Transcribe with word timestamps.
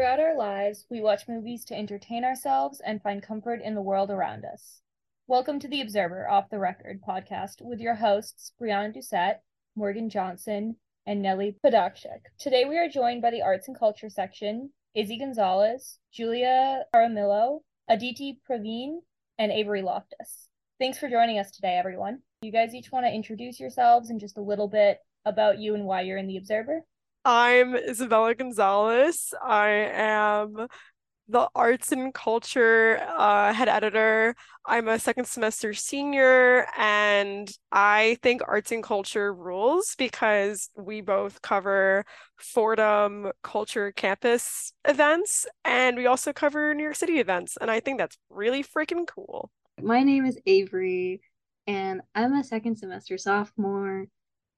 Throughout 0.00 0.18
our 0.18 0.34
lives, 0.34 0.86
we 0.88 1.02
watch 1.02 1.28
movies 1.28 1.62
to 1.66 1.76
entertain 1.76 2.24
ourselves 2.24 2.80
and 2.80 3.02
find 3.02 3.22
comfort 3.22 3.60
in 3.62 3.74
the 3.74 3.82
world 3.82 4.10
around 4.10 4.46
us. 4.46 4.80
Welcome 5.26 5.60
to 5.60 5.68
the 5.68 5.82
Observer 5.82 6.26
Off 6.26 6.48
the 6.48 6.58
Record 6.58 7.02
podcast 7.06 7.60
with 7.60 7.80
your 7.80 7.96
hosts, 7.96 8.54
Brianna 8.58 8.96
Doucette, 8.96 9.40
Morgan 9.76 10.08
Johnson, 10.08 10.76
and 11.06 11.20
Nellie 11.20 11.54
Podokshik. 11.62 12.22
Today 12.38 12.64
we 12.64 12.78
are 12.78 12.88
joined 12.88 13.20
by 13.20 13.30
the 13.30 13.42
Arts 13.42 13.68
and 13.68 13.78
Culture 13.78 14.08
section, 14.08 14.70
Izzy 14.94 15.18
Gonzalez, 15.18 15.98
Julia 16.10 16.84
Jaramillo, 16.94 17.58
Aditi 17.86 18.40
Praveen, 18.48 19.00
and 19.38 19.52
Avery 19.52 19.82
Loftis. 19.82 20.46
Thanks 20.78 20.96
for 20.96 21.10
joining 21.10 21.38
us 21.38 21.50
today, 21.50 21.76
everyone. 21.76 22.20
You 22.40 22.52
guys 22.52 22.74
each 22.74 22.90
want 22.90 23.04
to 23.04 23.12
introduce 23.12 23.60
yourselves 23.60 24.08
and 24.08 24.18
just 24.18 24.38
a 24.38 24.42
little 24.42 24.68
bit 24.68 25.00
about 25.26 25.58
you 25.58 25.74
and 25.74 25.84
why 25.84 26.00
you're 26.00 26.16
in 26.16 26.26
the 26.26 26.38
Observer? 26.38 26.86
I'm 27.24 27.76
Isabella 27.76 28.34
Gonzalez. 28.34 29.34
I 29.42 29.68
am 29.68 30.68
the 31.28 31.48
arts 31.54 31.92
and 31.92 32.14
culture 32.14 32.98
uh, 33.16 33.52
head 33.52 33.68
editor. 33.68 34.34
I'm 34.64 34.88
a 34.88 34.98
second 34.98 35.26
semester 35.26 35.74
senior, 35.74 36.66
and 36.78 37.50
I 37.70 38.16
think 38.22 38.40
arts 38.48 38.72
and 38.72 38.82
culture 38.82 39.34
rules 39.34 39.94
because 39.98 40.70
we 40.74 41.02
both 41.02 41.42
cover 41.42 42.06
Fordham 42.38 43.32
Culture 43.42 43.92
Campus 43.92 44.72
events, 44.88 45.46
and 45.64 45.98
we 45.98 46.06
also 46.06 46.32
cover 46.32 46.74
New 46.74 46.84
York 46.84 46.96
City 46.96 47.20
events. 47.20 47.58
And 47.60 47.70
I 47.70 47.80
think 47.80 47.98
that's 47.98 48.16
really 48.30 48.64
freaking 48.64 49.06
cool. 49.06 49.50
My 49.80 50.02
name 50.02 50.24
is 50.24 50.38
Avery, 50.46 51.20
and 51.66 52.00
I'm 52.14 52.32
a 52.32 52.44
second 52.44 52.76
semester 52.76 53.18
sophomore. 53.18 54.06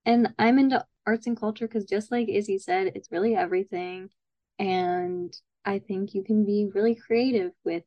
And 0.05 0.35
I'm 0.39 0.59
into 0.59 0.85
arts 1.07 1.27
and 1.27 1.39
culture 1.39 1.67
because 1.67 1.85
just 1.85 2.11
like 2.11 2.29
Izzy 2.29 2.59
said, 2.59 2.93
it's 2.95 3.11
really 3.11 3.35
everything. 3.35 4.11
And 4.59 5.35
I 5.65 5.79
think 5.79 6.15
you 6.15 6.23
can 6.23 6.45
be 6.45 6.71
really 6.75 6.95
creative 6.95 7.53
with 7.65 7.85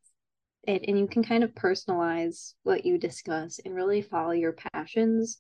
it 0.64 0.86
and 0.88 0.98
you 0.98 1.08
can 1.08 1.24
kind 1.24 1.44
of 1.44 1.54
personalize 1.54 2.54
what 2.64 2.86
you 2.86 2.98
discuss 2.98 3.60
and 3.64 3.76
really 3.76 4.02
follow 4.02 4.32
your 4.32 4.56
passions 4.74 5.40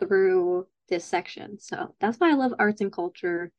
through 0.00 0.66
this 0.88 1.04
section. 1.04 1.58
So 1.58 1.94
that's 2.00 2.18
why 2.18 2.30
I 2.30 2.34
love 2.34 2.54
arts 2.58 2.80
and 2.80 2.92
culture 2.92 3.52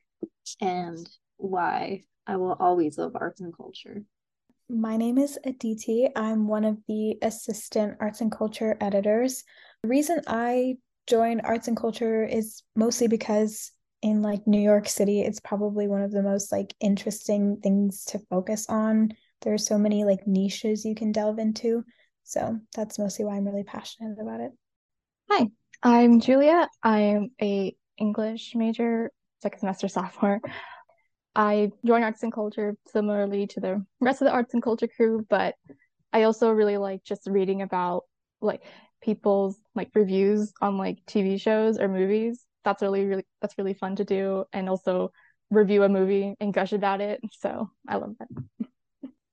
and 0.62 1.08
why 1.38 2.04
I 2.28 2.36
will 2.38 2.54
always 2.60 2.98
love 2.98 3.14
arts 3.16 3.42
and 3.42 3.56
culture. 3.56 4.04
My 4.70 4.98
name 4.98 5.18
is 5.18 5.38
Aditi. 5.46 6.10
I'm 6.16 6.48
one 6.48 6.66
of 6.66 6.78
the 6.88 7.18
assistant 7.22 7.98
arts 8.00 8.22
and 8.22 8.32
culture 8.32 8.76
editors. 8.82 9.44
The 9.84 9.90
reason 9.90 10.22
I 10.28 10.78
joined 11.08 11.42
arts 11.44 11.68
and 11.68 11.78
culture 11.78 12.24
is 12.24 12.64
mostly 12.76 13.08
because 13.08 13.72
in 14.02 14.22
like 14.22 14.46
New 14.46 14.60
York 14.60 14.88
City, 14.88 15.22
it's 15.22 15.40
probably 15.40 15.88
one 15.88 16.02
of 16.02 16.12
the 16.12 16.22
most 16.22 16.52
like 16.52 16.74
interesting 16.80 17.58
things 17.62 18.06
to 18.06 18.20
focus 18.30 18.66
on. 18.70 19.12
There's 19.42 19.66
so 19.66 19.78
many 19.78 20.04
like 20.04 20.28
niches 20.28 20.86
you 20.86 20.96
can 20.96 21.12
delve 21.12 21.40
into. 21.40 21.84
So 22.24 22.60
that's 22.76 23.00
mostly 23.00 23.26
why 23.26 23.36
I'm 23.36 23.46
really 23.46 23.64
passionate 23.64 24.18
about 24.20 24.42
it. 24.42 24.52
Hi, 25.30 25.48
I'm 25.84 26.20
Julia. 26.20 26.68
I 26.84 27.00
am 27.00 27.30
a 27.42 27.76
English 27.98 28.54
major, 28.56 29.12
second 29.42 29.60
semester 29.60 29.88
sophomore. 29.88 30.42
I 31.36 31.72
joined 31.86 32.04
arts 32.04 32.24
and 32.24 32.32
culture 32.32 32.76
similarly 32.88 33.48
to 33.48 33.60
the 33.60 33.86
rest 34.00 34.22
of 34.22 34.26
the 34.26 34.32
arts 34.32 34.54
and 34.54 34.64
culture 34.64 34.88
crew, 34.88 35.26
but 35.30 35.56
I 36.14 36.24
also 36.24 36.50
really 36.50 36.78
like 36.78 37.04
just 37.04 37.28
reading 37.28 37.62
about 37.62 38.04
like 38.42 38.62
people's 39.06 39.58
like 39.76 39.90
reviews 39.94 40.52
on 40.62 40.78
like 40.78 41.06
TV 41.06 41.40
shows 41.40 41.80
or 41.80 41.88
movies. 41.88 42.44
That's 42.64 42.82
really 42.82 43.06
really 43.06 43.26
that's 43.42 43.58
really 43.58 43.74
fun 43.76 43.96
to 43.98 44.04
do 44.04 44.46
and 44.52 44.68
also 44.68 45.12
review 45.52 45.84
a 45.84 45.90
movie 45.90 46.36
and 46.40 46.54
gush 46.54 46.74
about 46.74 47.02
it. 47.02 47.22
So 47.32 47.70
I 47.88 47.98
love 47.98 48.16
that. 48.20 48.28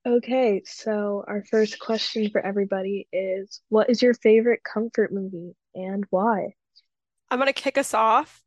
Okay, 0.05 0.62
so 0.65 1.25
our 1.28 1.44
first 1.49 1.78
question 1.78 2.28
for 2.31 2.44
everybody 2.44 3.06
is 3.12 3.60
what 3.69 3.88
is 3.88 4.03
your 4.03 4.15
favorite 4.15 4.60
comfort 4.65 5.12
movie 5.12 5.55
and 5.75 6.04
why? 6.10 6.54
I'm 7.31 7.39
going 7.39 7.47
to 7.47 7.53
kick 7.53 7.78
us 7.78 7.94
off. 7.94 8.43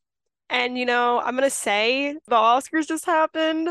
And, 0.50 0.78
you 0.78 0.86
know, 0.86 1.20
I'm 1.20 1.36
going 1.36 1.50
to 1.50 1.56
say 1.56 2.14
the 2.28 2.36
Oscars 2.36 2.88
just 2.88 3.06
happened. 3.06 3.70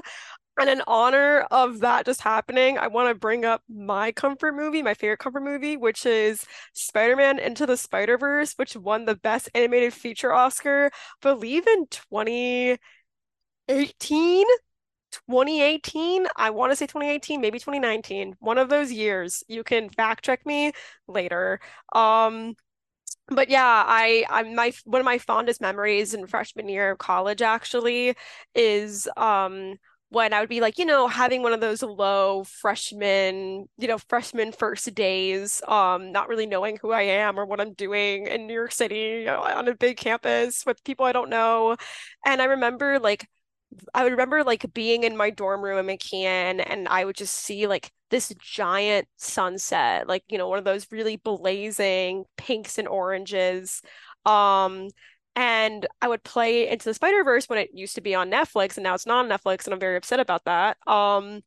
And 0.59 0.71
in 0.71 0.83
honor 0.87 1.41
of 1.51 1.81
that 1.81 2.07
just 2.07 2.21
happening, 2.21 2.79
I 2.79 2.87
want 2.87 3.09
to 3.09 3.15
bring 3.19 3.45
up 3.45 3.63
my 3.69 4.13
comfort 4.13 4.55
movie, 4.55 4.83
my 4.83 4.95
favorite 4.95 5.19
comfort 5.19 5.43
movie, 5.43 5.77
which 5.77 6.07
is 6.07 6.47
Spider 6.73 7.17
Man 7.17 7.41
Into 7.41 7.67
the 7.67 7.77
Spider 7.77 8.17
Verse, 8.17 8.53
which 8.55 8.77
won 8.77 9.05
the 9.05 9.17
Best 9.17 9.51
Animated 9.55 9.93
Feature 9.93 10.33
Oscar, 10.33 10.93
believe 11.21 11.67
in 11.67 11.87
2018. 11.91 12.79
2018 15.29 16.27
i 16.37 16.51
want 16.51 16.73
to 16.73 16.77
say 16.77 16.87
2018 16.87 17.41
maybe 17.41 17.59
2019 17.61 18.35
one 18.41 18.59
of 18.59 18.69
those 18.69 18.91
years 18.91 19.45
you 19.49 19.63
can 19.63 19.89
fact 19.89 20.25
check 20.25 20.45
me 20.45 20.73
later 21.07 21.61
um 21.95 22.55
but 23.29 23.49
yeah 23.49 23.85
i 23.87 24.25
i'm 24.31 24.55
my 24.55 24.73
one 24.85 25.01
of 25.01 25.05
my 25.05 25.19
fondest 25.19 25.61
memories 25.61 26.15
in 26.15 26.27
freshman 26.27 26.69
year 26.69 26.91
of 26.93 26.99
college 26.99 27.43
actually 27.43 28.15
is 28.55 29.09
um 29.17 29.75
when 30.15 30.33
I 30.33 30.41
would 30.41 30.49
be 30.49 30.61
like, 30.61 30.79
you 30.79 30.85
know, 30.87 31.09
having 31.09 31.43
one 31.43 31.53
of 31.53 31.61
those 31.61 31.83
low 31.83 32.45
freshman, 32.45 33.67
you 33.79 33.89
know, 33.89 33.99
freshman 33.99 34.53
first 34.53 34.95
days, 34.95 35.61
um, 35.69 36.13
not 36.13 36.29
really 36.29 36.47
knowing 36.47 36.79
who 36.81 36.93
I 36.93 37.03
am 37.03 37.39
or 37.39 37.45
what 37.47 37.61
I'm 37.61 37.75
doing 37.75 38.27
in 38.27 38.47
New 38.47 38.55
York 38.55 38.73
City 38.73 39.21
you 39.21 39.27
know, 39.27 39.43
on 39.43 39.69
a 39.69 39.75
big 39.75 39.97
campus 39.99 40.65
with 40.67 40.83
people 40.85 41.05
I 41.05 41.13
don't 41.13 41.31
know. 41.31 41.77
And 42.25 42.41
I 42.41 42.47
remember 42.47 42.99
like 43.01 43.27
I 43.93 44.05
would 44.05 44.13
remember 44.13 44.45
like 44.45 44.73
being 44.73 45.05
in 45.05 45.17
my 45.17 45.31
dorm 45.31 45.63
room 45.63 45.79
in 45.79 45.97
McKeon 45.99 46.65
and 46.65 46.89
I 46.89 47.05
would 47.05 47.17
just 47.17 47.35
see 47.35 47.67
like 47.67 47.91
this 48.11 48.33
giant 48.39 49.09
sunset, 49.17 50.07
like, 50.09 50.23
you 50.29 50.39
know, 50.39 50.49
one 50.49 50.59
of 50.59 50.65
those 50.65 50.87
really 50.93 51.17
blazing 51.17 52.25
pinks 52.37 52.79
and 52.79 52.87
oranges. 52.87 53.83
Um, 54.25 54.89
and 55.37 55.87
I 56.01 56.09
would 56.09 56.23
play 56.25 56.69
Into 56.69 56.87
the 56.87 56.95
Spider 56.95 57.25
Verse 57.25 57.49
when 57.49 57.59
it 57.59 57.71
used 57.73 57.95
to 57.97 58.01
be 58.01 58.15
on 58.15 58.31
Netflix, 58.31 58.77
and 58.77 58.85
now 58.85 58.95
it's 58.95 59.07
not 59.07 59.25
on 59.25 59.31
Netflix, 59.31 59.65
and 59.65 59.75
I'm 59.75 59.81
very 59.81 59.97
upset 59.97 60.21
about 60.21 60.45
that. 60.45 60.77
Um, 60.87 61.43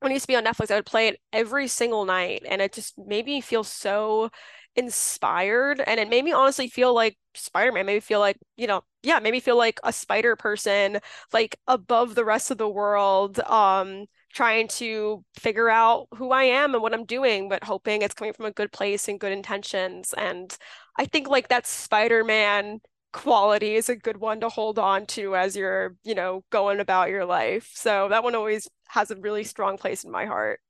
when 0.00 0.12
it 0.12 0.14
used 0.14 0.24
to 0.24 0.28
be 0.28 0.36
on 0.36 0.44
Netflix, 0.44 0.70
I 0.70 0.76
would 0.76 0.86
play 0.86 1.08
it 1.08 1.20
every 1.32 1.68
single 1.68 2.04
night, 2.04 2.42
and 2.48 2.60
it 2.60 2.72
just 2.72 2.98
made 2.98 3.26
me 3.26 3.40
feel 3.40 3.64
so 3.64 4.30
inspired, 4.76 5.80
and 5.80 6.00
it 6.00 6.08
made 6.08 6.24
me 6.24 6.32
honestly 6.32 6.68
feel 6.68 6.94
like 6.94 7.16
Spider-Man. 7.34 7.86
Made 7.86 7.94
me 7.94 8.00
feel 8.00 8.20
like 8.20 8.38
you 8.56 8.66
know, 8.66 8.82
yeah, 9.02 9.18
made 9.20 9.32
me 9.32 9.40
feel 9.40 9.56
like 9.56 9.80
a 9.84 9.92
spider 9.92 10.36
person, 10.36 10.98
like 11.32 11.56
above 11.66 12.14
the 12.14 12.24
rest 12.24 12.50
of 12.50 12.58
the 12.58 12.68
world. 12.68 13.38
Um, 13.40 14.06
trying 14.32 14.66
to 14.66 15.22
figure 15.38 15.68
out 15.68 16.08
who 16.14 16.30
I 16.30 16.44
am 16.44 16.72
and 16.74 16.82
what 16.82 16.94
I'm 16.94 17.04
doing, 17.04 17.48
but 17.48 17.64
hoping 17.64 18.00
it's 18.02 18.14
coming 18.14 18.32
from 18.32 18.46
a 18.46 18.50
good 18.50 18.72
place 18.72 19.06
and 19.08 19.20
good 19.20 19.32
intentions. 19.32 20.14
And 20.16 20.56
I 20.98 21.04
think 21.04 21.28
like 21.28 21.48
that 21.48 21.66
Spider-Man 21.66 22.80
quality 23.12 23.74
is 23.74 23.88
a 23.88 23.96
good 23.96 24.16
one 24.16 24.40
to 24.40 24.48
hold 24.48 24.78
on 24.78 25.06
to 25.06 25.36
as 25.36 25.56
you're, 25.56 25.96
you 26.02 26.14
know, 26.14 26.42
going 26.50 26.80
about 26.80 27.10
your 27.10 27.24
life. 27.24 27.70
So 27.74 28.08
that 28.08 28.24
one 28.24 28.34
always 28.34 28.68
has 28.88 29.10
a 29.10 29.16
really 29.16 29.44
strong 29.44 29.78
place 29.78 30.04
in 30.04 30.10
my 30.10 30.26
heart. 30.26 30.60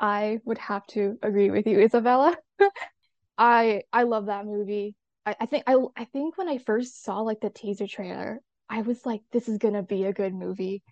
I 0.00 0.40
would 0.44 0.58
have 0.58 0.86
to 0.88 1.18
agree 1.22 1.50
with 1.50 1.66
you, 1.66 1.78
Isabella. 1.80 2.36
I 3.38 3.82
I 3.92 4.04
love 4.04 4.26
that 4.26 4.46
movie. 4.46 4.94
I, 5.26 5.36
I 5.40 5.46
think 5.46 5.64
I 5.66 5.76
I 5.96 6.04
think 6.06 6.38
when 6.38 6.48
I 6.48 6.58
first 6.58 7.04
saw 7.04 7.20
like 7.20 7.40
the 7.40 7.50
teaser 7.50 7.86
trailer, 7.86 8.40
I 8.68 8.82
was 8.82 9.04
like, 9.04 9.22
this 9.32 9.48
is 9.48 9.58
gonna 9.58 9.82
be 9.82 10.04
a 10.04 10.12
good 10.12 10.34
movie. 10.34 10.82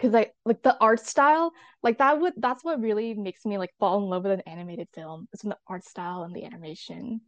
Cause 0.00 0.14
I 0.14 0.32
like 0.44 0.62
the 0.62 0.76
art 0.80 1.00
style, 1.00 1.52
like 1.82 1.98
that 1.98 2.20
would 2.20 2.34
that's 2.36 2.64
what 2.64 2.80
really 2.80 3.14
makes 3.14 3.44
me 3.44 3.58
like 3.58 3.70
fall 3.78 4.02
in 4.02 4.10
love 4.10 4.24
with 4.24 4.32
an 4.32 4.40
animated 4.40 4.88
film. 4.92 5.28
Is 5.32 5.44
when 5.44 5.50
the 5.50 5.58
art 5.68 5.84
style 5.84 6.24
and 6.24 6.34
the 6.34 6.44
animation 6.44 7.20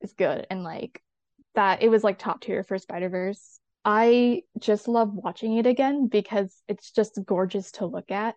is 0.00 0.12
good 0.12 0.46
and 0.50 0.64
like 0.64 1.02
that 1.56 1.82
it 1.82 1.88
was 1.88 2.04
like 2.04 2.18
top 2.18 2.40
tier 2.40 2.62
for 2.62 2.78
Spider 2.78 3.08
Verse. 3.08 3.58
I 3.84 4.42
just 4.58 4.88
love 4.88 5.12
watching 5.12 5.56
it 5.56 5.66
again 5.66 6.06
because 6.06 6.62
it's 6.68 6.90
just 6.90 7.18
gorgeous 7.24 7.72
to 7.72 7.86
look 7.86 8.10
at. 8.10 8.34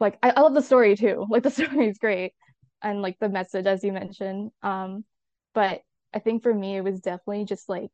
Like 0.00 0.18
I, 0.22 0.30
I 0.30 0.40
love 0.40 0.54
the 0.54 0.62
story 0.62 0.96
too. 0.96 1.26
Like 1.30 1.42
the 1.42 1.50
story 1.50 1.88
is 1.88 1.98
great 1.98 2.32
and 2.82 3.02
like 3.02 3.18
the 3.20 3.28
message 3.28 3.66
as 3.66 3.82
you 3.82 3.92
mentioned. 3.92 4.50
Um, 4.62 5.04
but 5.54 5.82
I 6.14 6.18
think 6.18 6.42
for 6.42 6.52
me 6.52 6.76
it 6.76 6.84
was 6.84 7.00
definitely 7.00 7.44
just 7.44 7.68
like 7.68 7.90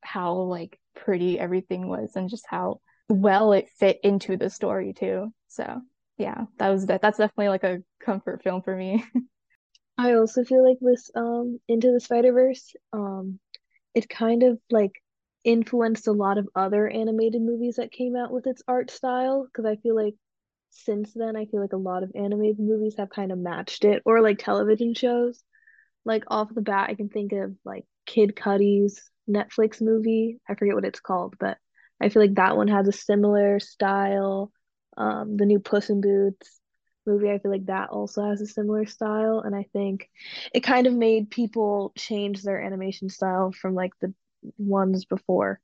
how 0.00 0.34
like 0.34 0.78
pretty 0.94 1.38
everything 1.38 1.88
was 1.88 2.12
and 2.16 2.28
just 2.28 2.46
how 2.48 2.80
well 3.08 3.52
it 3.52 3.68
fit 3.78 3.98
into 4.02 4.36
the 4.36 4.50
story 4.50 4.92
too. 4.92 5.32
So 5.48 5.80
yeah, 6.16 6.44
that 6.58 6.70
was 6.70 6.86
that. 6.86 7.02
That's 7.02 7.18
definitely 7.18 7.48
like 7.48 7.64
a 7.64 7.82
comfort 8.00 8.42
film 8.42 8.62
for 8.62 8.74
me. 8.74 9.04
I 9.98 10.14
also 10.14 10.44
feel 10.44 10.66
like 10.66 10.78
this 10.80 11.10
um 11.14 11.58
Into 11.68 11.90
the 11.90 12.00
Spider 12.00 12.32
Verse 12.32 12.74
um 12.92 13.40
it 13.96 14.08
kind 14.10 14.42
of 14.42 14.60
like 14.70 14.92
influenced 15.42 16.06
a 16.06 16.12
lot 16.12 16.36
of 16.36 16.48
other 16.54 16.86
animated 16.86 17.40
movies 17.40 17.76
that 17.76 17.90
came 17.90 18.14
out 18.14 18.30
with 18.30 18.46
its 18.46 18.62
art 18.68 18.90
style 18.90 19.46
because 19.46 19.64
I 19.64 19.76
feel 19.76 19.96
like 19.96 20.14
since 20.68 21.14
then 21.14 21.34
I 21.34 21.46
feel 21.46 21.62
like 21.62 21.72
a 21.72 21.78
lot 21.78 22.02
of 22.02 22.12
animated 22.14 22.60
movies 22.60 22.96
have 22.98 23.08
kind 23.08 23.32
of 23.32 23.38
matched 23.38 23.84
it 23.86 24.02
or 24.04 24.20
like 24.20 24.38
television 24.38 24.92
shows. 24.92 25.42
Like 26.04 26.24
off 26.28 26.54
the 26.54 26.60
bat 26.60 26.90
I 26.90 26.94
can 26.94 27.08
think 27.08 27.32
of 27.32 27.56
like 27.64 27.84
Kid 28.04 28.36
Cudi's 28.36 29.10
Netflix 29.28 29.80
movie. 29.80 30.40
I 30.46 30.56
forget 30.56 30.74
what 30.74 30.84
it's 30.84 31.00
called, 31.00 31.34
but 31.40 31.56
I 31.98 32.10
feel 32.10 32.20
like 32.20 32.34
that 32.34 32.56
one 32.56 32.68
has 32.68 32.86
a 32.86 32.92
similar 32.92 33.60
style. 33.60 34.52
Um, 34.98 35.38
the 35.38 35.46
new 35.46 35.58
Puss 35.58 35.88
in 35.88 36.02
Boots. 36.02 36.60
Movie, 37.06 37.30
I 37.30 37.38
feel 37.38 37.50
like 37.50 37.66
that 37.66 37.90
also 37.90 38.24
has 38.24 38.40
a 38.40 38.46
similar 38.46 38.86
style, 38.86 39.40
and 39.40 39.54
I 39.54 39.66
think 39.72 40.08
it 40.52 40.60
kind 40.60 40.86
of 40.86 40.94
made 40.94 41.30
people 41.30 41.92
change 41.96 42.42
their 42.42 42.60
animation 42.60 43.08
style 43.08 43.52
from 43.52 43.74
like 43.74 43.92
the 44.00 44.12
ones 44.58 45.04
before. 45.04 45.60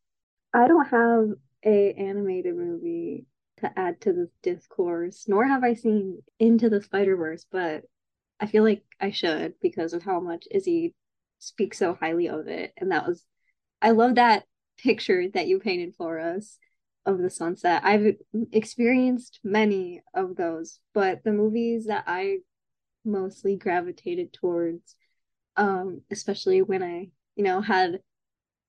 I 0.55 0.69
don't 0.69 0.89
have 0.89 1.31
a 1.65 1.93
animated 1.95 2.57
movie 2.57 3.27
to 3.59 3.79
add 3.79 4.01
to 4.03 4.13
this 4.13 4.31
discourse, 4.43 5.25
nor 5.29 5.47
have 5.47 5.65
I 5.65 5.75
seen 5.75 6.23
Into 6.39 6.69
the 6.69 6.83
Spider-Verse, 6.83 7.47
but 7.51 7.85
I 8.41 8.47
feel 8.47 8.65
like 8.65 8.83
I 9.01 9.11
should 9.11 9.55
because 9.61 9.93
of 9.93 10.03
how 10.03 10.21
much 10.21 10.49
Izzy 10.51 10.95
speaks 11.39 11.79
so 11.79 11.95
highly 11.95 12.29
of 12.29 12.49
it. 12.49 12.73
And 12.77 12.91
that 12.91 13.07
was 13.07 13.25
I 13.81 13.91
love 13.91 14.17
that 14.17 14.45
picture 14.79 15.29
that 15.35 15.47
you 15.47 15.59
painted 15.61 15.95
for 15.97 16.19
us 16.19 16.59
of 17.07 17.19
the 17.19 17.31
sunset. 17.31 17.83
I've 17.85 18.17
experienced 18.53 19.41
many 19.43 20.03
of 20.15 20.37
those, 20.37 20.81
but 20.95 21.25
the 21.25 21.33
movies 21.33 21.87
that 21.87 22.05
I 22.07 22.39
mostly 23.05 23.57
gravitated 23.57 24.33
towards, 24.33 24.97
um, 25.57 26.03
especially 26.11 26.63
when 26.63 26.83
I, 26.83 27.09
you 27.37 27.45
know, 27.45 27.61
had 27.61 28.01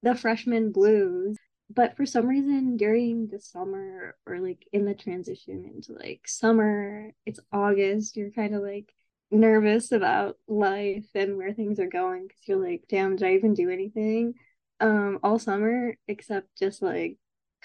the 0.01 0.15
freshman 0.15 0.71
blues. 0.71 1.37
But 1.69 1.95
for 1.97 2.05
some 2.05 2.27
reason 2.27 2.77
during 2.77 3.27
the 3.27 3.39
summer 3.39 4.15
or 4.27 4.39
like 4.39 4.67
in 4.71 4.85
the 4.85 4.93
transition 4.93 5.65
into 5.73 5.93
like 5.93 6.27
summer, 6.27 7.11
it's 7.25 7.39
August, 7.51 8.15
you're 8.15 8.31
kind 8.31 8.53
of 8.53 8.61
like 8.61 8.93
nervous 9.31 9.91
about 9.91 10.37
life 10.47 11.07
and 11.15 11.37
where 11.37 11.53
things 11.53 11.79
are 11.79 11.87
going 11.87 12.27
because 12.27 12.47
you're 12.47 12.63
like, 12.63 12.83
damn, 12.89 13.15
did 13.15 13.27
I 13.27 13.33
even 13.33 13.53
do 13.53 13.69
anything 13.69 14.35
um 14.79 15.19
all 15.23 15.39
summer 15.39 15.95
except 16.07 16.47
just 16.57 16.81
like 16.81 17.17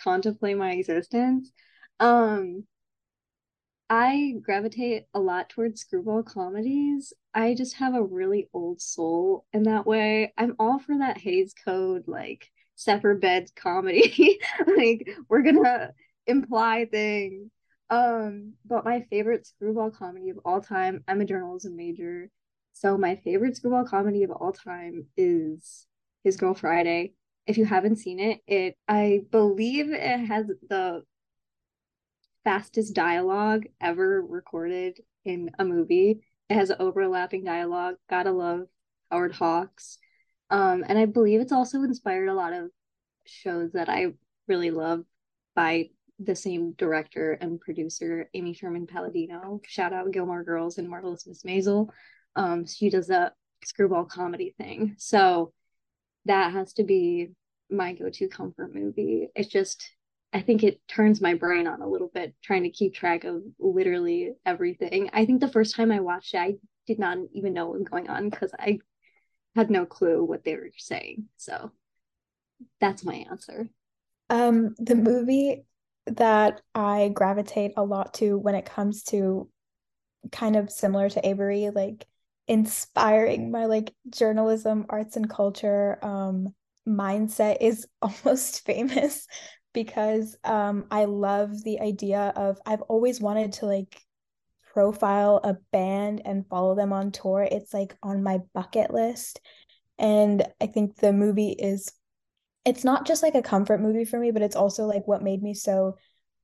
contemplate 0.02 0.56
my 0.56 0.72
existence. 0.72 1.50
Um, 2.00 2.64
I 3.90 4.34
gravitate 4.42 5.04
a 5.14 5.20
lot 5.20 5.48
towards 5.48 5.80
screwball 5.80 6.22
comedies. 6.22 7.12
I 7.34 7.54
just 7.54 7.76
have 7.76 7.94
a 7.94 8.02
really 8.02 8.48
old 8.52 8.80
soul 8.82 9.46
in 9.52 9.62
that 9.64 9.86
way. 9.86 10.32
I'm 10.36 10.56
all 10.58 10.78
for 10.78 10.98
that 10.98 11.18
Hays 11.18 11.54
Code, 11.64 12.04
like 12.06 12.50
separate 12.74 13.20
beds 13.20 13.52
comedy. 13.56 14.38
like 14.76 15.08
we're 15.28 15.42
gonna 15.42 15.92
imply 16.26 16.86
things. 16.90 17.50
Um, 17.90 18.54
but 18.66 18.84
my 18.84 19.06
favorite 19.08 19.46
screwball 19.46 19.90
comedy 19.90 20.28
of 20.28 20.38
all 20.44 20.60
time, 20.60 21.02
I'm 21.08 21.22
a 21.22 21.24
journalism 21.24 21.74
major. 21.74 22.30
So 22.74 22.98
my 22.98 23.16
favorite 23.16 23.56
screwball 23.56 23.86
comedy 23.86 24.22
of 24.22 24.30
all 24.30 24.52
time 24.52 25.06
is 25.16 25.86
His 26.24 26.36
Girl 26.36 26.54
Friday 26.54 27.14
if 27.48 27.56
you 27.56 27.64
haven't 27.64 27.96
seen 27.96 28.20
it, 28.20 28.40
it 28.46 28.76
I 28.86 29.22
believe 29.30 29.90
it 29.90 30.20
has 30.26 30.46
the 30.68 31.02
fastest 32.44 32.94
dialogue 32.94 33.64
ever 33.80 34.22
recorded 34.22 35.00
in 35.24 35.50
a 35.58 35.64
movie. 35.64 36.20
It 36.50 36.54
has 36.54 36.70
overlapping 36.78 37.44
dialogue. 37.44 37.96
Gotta 38.08 38.32
love 38.32 38.66
Howard 39.10 39.32
Hawks. 39.32 39.98
Um, 40.50 40.84
and 40.86 40.98
I 40.98 41.06
believe 41.06 41.40
it's 41.40 41.52
also 41.52 41.82
inspired 41.82 42.28
a 42.28 42.34
lot 42.34 42.52
of 42.52 42.70
shows 43.24 43.72
that 43.72 43.88
I 43.88 44.08
really 44.46 44.70
love 44.70 45.04
by 45.54 45.88
the 46.18 46.34
same 46.34 46.72
director 46.72 47.32
and 47.32 47.60
producer, 47.60 48.28
Amy 48.34 48.52
Sherman 48.52 48.86
Palladino. 48.86 49.60
Shout 49.66 49.94
out 49.94 50.12
Gilmore 50.12 50.44
Girls 50.44 50.76
and 50.76 50.88
Marvelous 50.88 51.26
Miss 51.26 51.44
Maisel. 51.44 51.88
Um, 52.36 52.66
she 52.66 52.90
does 52.90 53.08
a 53.08 53.32
screwball 53.64 54.04
comedy 54.04 54.54
thing. 54.58 54.96
So 54.98 55.52
that 56.24 56.52
has 56.52 56.72
to 56.74 56.84
be 56.84 57.30
my 57.70 57.92
go-to 57.94 58.28
comfort 58.28 58.74
movie. 58.74 59.28
It's 59.34 59.48
just 59.48 59.90
I 60.32 60.40
think 60.40 60.62
it 60.62 60.80
turns 60.88 61.20
my 61.20 61.34
brain 61.34 61.66
on 61.66 61.80
a 61.80 61.88
little 61.88 62.10
bit 62.12 62.34
trying 62.42 62.64
to 62.64 62.70
keep 62.70 62.94
track 62.94 63.24
of 63.24 63.42
literally 63.58 64.32
everything. 64.44 65.08
I 65.12 65.24
think 65.24 65.40
the 65.40 65.48
first 65.48 65.74
time 65.74 65.90
I 65.90 66.00
watched 66.00 66.34
it, 66.34 66.38
I 66.38 66.54
did 66.86 66.98
not 66.98 67.18
even 67.32 67.54
know 67.54 67.66
what 67.66 67.78
was 67.78 67.88
going 67.88 68.10
on 68.10 68.28
because 68.28 68.52
I 68.58 68.78
had 69.54 69.70
no 69.70 69.86
clue 69.86 70.22
what 70.22 70.44
they 70.44 70.54
were 70.54 70.70
saying. 70.76 71.24
So 71.38 71.72
that's 72.80 73.04
my 73.04 73.24
answer. 73.30 73.70
Um, 74.28 74.74
the 74.78 74.96
movie 74.96 75.64
that 76.06 76.60
I 76.74 77.10
gravitate 77.14 77.72
a 77.76 77.84
lot 77.84 78.14
to 78.14 78.36
when 78.36 78.54
it 78.54 78.66
comes 78.66 79.04
to 79.04 79.48
kind 80.30 80.56
of 80.56 80.70
similar 80.70 81.08
to 81.08 81.26
Avery, 81.26 81.70
like 81.70 82.06
inspiring 82.48 83.50
my 83.50 83.66
like 83.66 83.92
journalism, 84.10 84.86
arts 84.88 85.16
and 85.16 85.28
culture 85.28 85.98
um 86.02 86.48
mindset 86.88 87.58
is 87.60 87.86
almost 88.02 88.64
famous 88.64 89.26
because 89.74 90.36
um 90.44 90.86
I 90.90 91.04
love 91.04 91.62
the 91.62 91.80
idea 91.80 92.32
of 92.36 92.58
I've 92.66 92.82
always 92.82 93.20
wanted 93.20 93.52
to 93.54 93.66
like 93.66 94.00
profile 94.72 95.40
a 95.44 95.54
band 95.72 96.22
and 96.24 96.46
follow 96.48 96.74
them 96.74 96.92
on 96.92 97.10
tour. 97.12 97.46
It's 97.50 97.74
like 97.74 97.96
on 98.02 98.22
my 98.22 98.40
bucket 98.54 98.92
list. 98.92 99.40
And 99.98 100.46
I 100.60 100.66
think 100.66 100.96
the 100.96 101.12
movie 101.12 101.50
is 101.50 101.92
it's 102.64 102.84
not 102.84 103.06
just 103.06 103.22
like 103.22 103.34
a 103.34 103.42
comfort 103.42 103.80
movie 103.80 104.04
for 104.04 104.18
me, 104.18 104.30
but 104.30 104.42
it's 104.42 104.56
also 104.56 104.84
like 104.84 105.06
what 105.06 105.22
made 105.22 105.42
me 105.42 105.54
so 105.54 105.96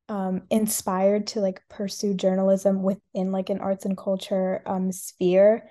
um 0.09 0.43
inspired 0.51 1.29
to 1.29 1.41
like 1.41 1.63
pursue 1.71 2.13
journalism 2.13 2.83
within 2.83 3.33
like 3.33 3.49
an 3.49 3.61
arts 3.61 3.87
and 3.87 3.97
culture 3.97 4.63
um 4.67 4.93
sphere 4.93 5.71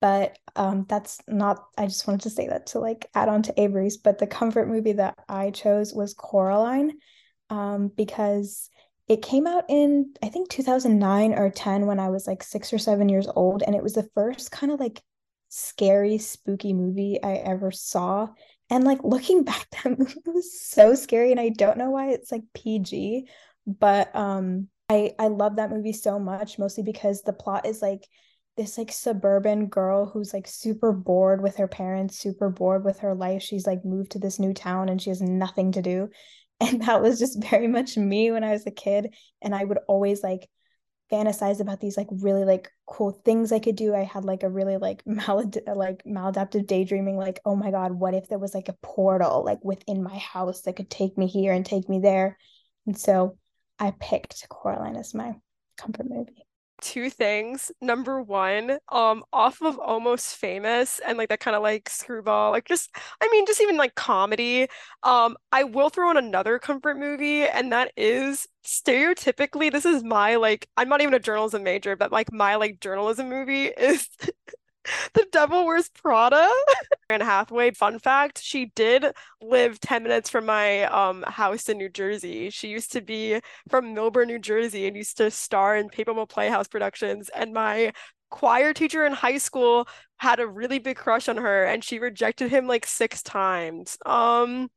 but 0.00 0.38
um 0.56 0.84
that's 0.88 1.20
not 1.28 1.64
i 1.78 1.86
just 1.86 2.06
wanted 2.06 2.22
to 2.22 2.30
say 2.30 2.48
that 2.48 2.66
to 2.66 2.78
like 2.78 3.08
add 3.14 3.28
on 3.28 3.42
to 3.42 3.60
avery's 3.60 3.96
but 3.96 4.18
the 4.18 4.26
comfort 4.26 4.68
movie 4.68 4.92
that 4.92 5.16
i 5.28 5.50
chose 5.50 5.92
was 5.92 6.14
coraline 6.14 6.92
um 7.50 7.88
because 7.96 8.70
it 9.08 9.22
came 9.22 9.46
out 9.46 9.64
in 9.68 10.12
i 10.22 10.28
think 10.28 10.48
2009 10.48 11.34
or 11.34 11.50
10 11.50 11.86
when 11.86 12.00
i 12.00 12.08
was 12.08 12.26
like 12.26 12.42
six 12.42 12.72
or 12.72 12.78
seven 12.78 13.08
years 13.08 13.28
old 13.36 13.62
and 13.62 13.74
it 13.74 13.82
was 13.82 13.94
the 13.94 14.08
first 14.14 14.50
kind 14.50 14.72
of 14.72 14.80
like 14.80 15.02
scary 15.48 16.16
spooky 16.18 16.72
movie 16.72 17.18
i 17.22 17.32
ever 17.34 17.70
saw. 17.70 18.28
And 18.72 18.84
like 18.84 19.02
looking 19.02 19.42
back 19.44 19.66
that 19.70 19.98
movie 19.98 20.22
was 20.26 20.60
so 20.60 20.94
scary 20.94 21.32
and 21.32 21.40
i 21.40 21.48
don't 21.48 21.76
know 21.76 21.90
why 21.90 22.10
it's 22.10 22.30
like 22.30 22.44
pg 22.54 23.26
but 23.66 24.14
um 24.14 24.68
i 24.88 25.12
i 25.18 25.26
love 25.26 25.56
that 25.56 25.70
movie 25.70 25.92
so 25.92 26.20
much 26.20 26.56
mostly 26.56 26.84
because 26.84 27.22
the 27.22 27.32
plot 27.32 27.66
is 27.66 27.82
like 27.82 28.06
this 28.60 28.76
like 28.76 28.92
suburban 28.92 29.68
girl 29.68 30.04
who's 30.04 30.34
like 30.34 30.46
super 30.46 30.92
bored 30.92 31.42
with 31.42 31.56
her 31.56 31.66
parents, 31.66 32.18
super 32.18 32.50
bored 32.50 32.84
with 32.84 32.98
her 32.98 33.14
life. 33.14 33.42
She's 33.42 33.66
like 33.66 33.86
moved 33.86 34.12
to 34.12 34.18
this 34.18 34.38
new 34.38 34.52
town 34.52 34.90
and 34.90 35.00
she 35.00 35.08
has 35.08 35.22
nothing 35.22 35.72
to 35.72 35.82
do. 35.82 36.10
And 36.62 36.82
that 36.82 37.00
was 37.00 37.18
just 37.18 37.42
very 37.42 37.68
much 37.68 37.96
me 37.96 38.30
when 38.30 38.44
I 38.44 38.50
was 38.50 38.66
a 38.66 38.70
kid. 38.70 39.14
And 39.40 39.54
I 39.54 39.64
would 39.64 39.78
always 39.88 40.22
like 40.22 40.46
fantasize 41.10 41.58
about 41.58 41.80
these 41.80 41.96
like 41.96 42.08
really 42.10 42.44
like 42.44 42.70
cool 42.86 43.12
things 43.24 43.50
I 43.50 43.60
could 43.60 43.76
do. 43.76 43.94
I 43.94 44.02
had 44.02 44.26
like 44.26 44.42
a 44.42 44.50
really 44.50 44.76
like 44.76 45.02
mal 45.06 45.50
like 45.66 46.04
maladaptive 46.04 46.66
daydreaming, 46.66 47.16
like, 47.16 47.40
oh 47.46 47.56
my 47.56 47.70
God, 47.70 47.92
what 47.92 48.12
if 48.12 48.28
there 48.28 48.38
was 48.38 48.52
like 48.52 48.68
a 48.68 48.76
portal 48.82 49.42
like 49.42 49.64
within 49.64 50.02
my 50.02 50.18
house 50.18 50.60
that 50.62 50.76
could 50.76 50.90
take 50.90 51.16
me 51.16 51.28
here 51.28 51.54
and 51.54 51.64
take 51.64 51.88
me 51.88 51.98
there? 51.98 52.36
And 52.86 52.98
so 52.98 53.38
I 53.78 53.94
picked 53.98 54.46
Coraline 54.50 54.96
as 54.96 55.14
my 55.14 55.36
comfort 55.78 56.10
movie 56.10 56.44
two 56.80 57.10
things. 57.10 57.70
Number 57.80 58.22
one, 58.22 58.78
um, 58.90 59.22
off 59.32 59.60
of 59.62 59.78
Almost 59.78 60.36
Famous 60.36 61.00
and 61.06 61.18
like 61.18 61.28
that 61.30 61.40
kind 61.40 61.56
of 61.56 61.62
like 61.62 61.88
screwball, 61.88 62.50
like 62.50 62.66
just 62.66 62.90
I 63.20 63.28
mean, 63.30 63.46
just 63.46 63.60
even 63.60 63.76
like 63.76 63.94
comedy. 63.94 64.68
Um, 65.02 65.36
I 65.52 65.64
will 65.64 65.90
throw 65.90 66.10
in 66.10 66.16
another 66.16 66.58
comfort 66.58 66.98
movie, 66.98 67.44
and 67.44 67.72
that 67.72 67.92
is 67.96 68.46
stereotypically, 68.64 69.70
this 69.72 69.84
is 69.86 70.02
my 70.04 70.36
like 70.36 70.68
I'm 70.76 70.88
not 70.88 71.00
even 71.02 71.14
a 71.14 71.18
journalism 71.18 71.62
major, 71.62 71.96
but 71.96 72.12
like 72.12 72.32
my 72.32 72.56
like 72.56 72.80
journalism 72.80 73.28
movie 73.28 73.66
is 73.66 74.08
The 75.14 75.26
Devil 75.32 75.66
Wears 75.66 75.88
Prada. 75.90 76.50
Anne 77.10 77.20
Hathaway, 77.20 77.72
fun 77.72 77.98
fact, 77.98 78.40
she 78.42 78.66
did 78.74 79.06
live 79.40 79.80
10 79.80 80.02
minutes 80.02 80.30
from 80.30 80.46
my 80.46 80.84
um 80.84 81.22
house 81.22 81.68
in 81.68 81.78
New 81.78 81.88
Jersey. 81.88 82.50
She 82.50 82.68
used 82.68 82.92
to 82.92 83.00
be 83.00 83.40
from 83.68 83.94
Millburn, 83.94 84.26
New 84.26 84.38
Jersey, 84.38 84.86
and 84.86 84.96
used 84.96 85.16
to 85.18 85.30
star 85.30 85.76
in 85.76 85.88
Paper 85.88 86.14
Mill 86.14 86.26
Playhouse 86.26 86.68
productions. 86.68 87.28
And 87.30 87.52
my 87.52 87.92
choir 88.30 88.72
teacher 88.72 89.04
in 89.04 89.12
high 89.12 89.38
school 89.38 89.88
had 90.18 90.40
a 90.40 90.46
really 90.46 90.78
big 90.78 90.96
crush 90.96 91.28
on 91.28 91.36
her, 91.36 91.64
and 91.64 91.82
she 91.84 91.98
rejected 91.98 92.50
him 92.50 92.66
like 92.66 92.86
six 92.86 93.22
times. 93.22 93.96
Um, 94.06 94.70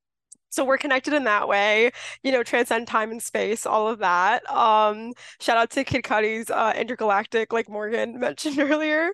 so 0.54 0.64
we're 0.64 0.78
connected 0.78 1.14
in 1.14 1.24
that 1.26 1.48
way 1.48 1.92
you 2.24 2.32
know 2.32 2.44
transcend 2.44 2.88
time 2.88 3.12
and 3.12 3.22
space 3.24 3.66
all 3.66 3.88
of 3.88 4.00
that. 4.00 4.50
Um 4.52 5.14
shout 5.40 5.58
out 5.58 5.70
to 5.72 5.84
kid 5.84 6.04
cudi's 6.04 6.50
uh 6.50 6.74
Entergalactic 6.74 7.52
like 7.52 7.70
morgan 7.70 8.20
mentioned 8.28 8.60
earlier. 8.60 9.12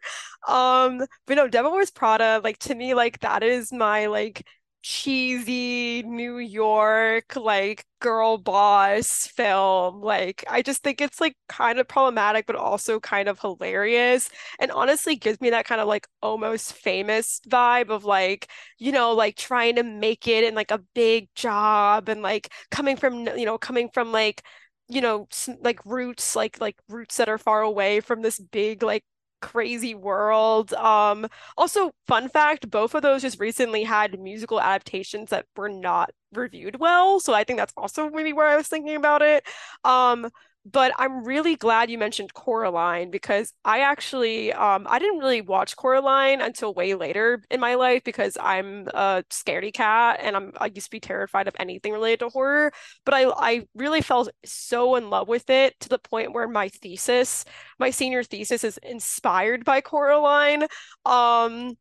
Um 0.48 1.02
but 1.28 1.36
no 1.36 1.48
devil 1.48 1.72
wears 1.72 1.92
prada 1.92 2.42
like 2.44 2.58
to 2.60 2.76
me 2.76 2.94
like 2.94 3.20
that 3.20 3.44
is 3.44 3.72
my 3.72 4.06
like 4.08 4.46
cheesy 4.82 6.04
New 6.04 6.38
York 6.38 7.36
like 7.36 7.86
girl 8.00 8.38
boss 8.38 9.28
film. 9.28 10.02
Like 10.02 10.44
I 10.50 10.62
just 10.62 10.84
think 10.84 11.02
it's 11.02 11.20
like 11.22 11.36
kind 11.50 11.80
of 11.80 11.88
problematic 11.88 12.46
but 12.46 12.56
also 12.56 13.00
kind 13.00 13.28
of 13.30 13.40
hilarious 13.40 14.30
and 14.60 14.72
honestly 14.72 15.16
gives 15.16 15.42
me 15.42 15.50
that 15.52 15.66
kind 15.66 15.82
of 15.82 15.88
like 15.88 16.08
almost 16.22 16.74
famous 16.74 17.42
vibe 17.50 17.90
of 17.90 18.06
like, 18.06 18.48
you 18.78 18.92
know, 18.92 19.14
like 19.14 19.36
trying 19.36 19.76
to 19.76 19.84
make 19.84 20.28
it 20.28 20.44
in 20.44 20.56
like 20.56 20.72
a 20.72 20.82
big 20.96 21.30
job 21.36 22.10
and 22.10 22.22
like 22.22 22.50
coming 22.72 22.96
from 22.96 23.28
you 23.38 23.46
know, 23.46 23.58
coming 23.58 23.90
from 23.94 24.12
like 24.12 24.44
you 24.88 25.02
know, 25.02 25.28
like 25.62 25.80
roots, 25.86 26.36
like 26.36 26.60
like 26.60 26.76
roots 26.90 27.18
that 27.18 27.30
are 27.30 27.38
far 27.38 27.62
away 27.62 28.00
from 28.00 28.22
this 28.22 28.40
big 28.40 28.82
like 28.84 29.04
crazy 29.42 29.96
world. 29.96 30.74
Um, 30.74 31.28
also, 31.58 31.92
fun 32.08 32.30
fact, 32.30 32.70
both 32.70 32.96
of 32.96 33.02
those 33.02 33.22
just 33.22 33.40
recently 33.40 33.84
had 33.84 34.20
musical 34.20 34.62
adaptations 34.62 35.30
that 35.30 35.46
were 35.56 35.70
not 35.70 36.12
reviewed 36.34 36.80
well. 36.80 37.20
So 37.20 37.34
I 37.34 37.44
think 37.44 37.58
that's 37.58 37.74
also 37.78 38.10
maybe 38.10 38.34
where 38.34 38.48
I 38.48 38.56
was 38.56 38.68
thinking 38.68 38.96
about 38.96 39.22
it. 39.22 39.46
Um, 39.84 40.30
but 40.66 40.92
I'm 40.98 41.24
really 41.24 41.56
glad 41.56 41.90
you 41.90 41.98
mentioned 41.98 42.34
Coraline 42.34 43.12
because 43.12 43.54
I 43.64 43.80
actually 43.80 44.52
um 44.54 44.86
I 44.90 45.00
didn't 45.00 45.20
really 45.20 45.42
watch 45.42 45.76
Coraline 45.76 46.42
until 46.42 46.74
way 46.74 46.96
later 46.96 47.42
in 47.50 47.60
my 47.60 47.76
life 47.76 48.04
because 48.04 48.38
I'm 48.40 48.88
a 48.94 49.24
scaredy 49.30 49.74
cat 49.74 50.20
and 50.22 50.36
I'm 50.36 50.52
I 50.58 50.68
used 50.68 50.88
to 50.88 50.92
be 50.92 51.00
terrified 51.00 51.48
of 51.48 51.56
anything 51.60 51.94
related 51.94 52.20
to 52.20 52.30
horror. 52.30 52.72
But 53.06 53.14
I 53.14 53.26
I 53.30 53.68
really 53.74 54.02
fell 54.02 54.28
so 54.46 54.96
in 54.96 55.10
love 55.10 55.28
with 55.28 55.50
it 55.50 55.80
to 55.82 55.90
the 55.90 56.00
point 56.00 56.34
where 56.34 56.48
my 56.48 56.70
thesis, 56.70 57.46
my 57.80 57.90
senior 57.90 58.24
thesis 58.24 58.64
is 58.64 58.78
inspired 58.84 59.66
by 59.66 59.82
Coraline. 59.82 60.68
Um 61.06 61.78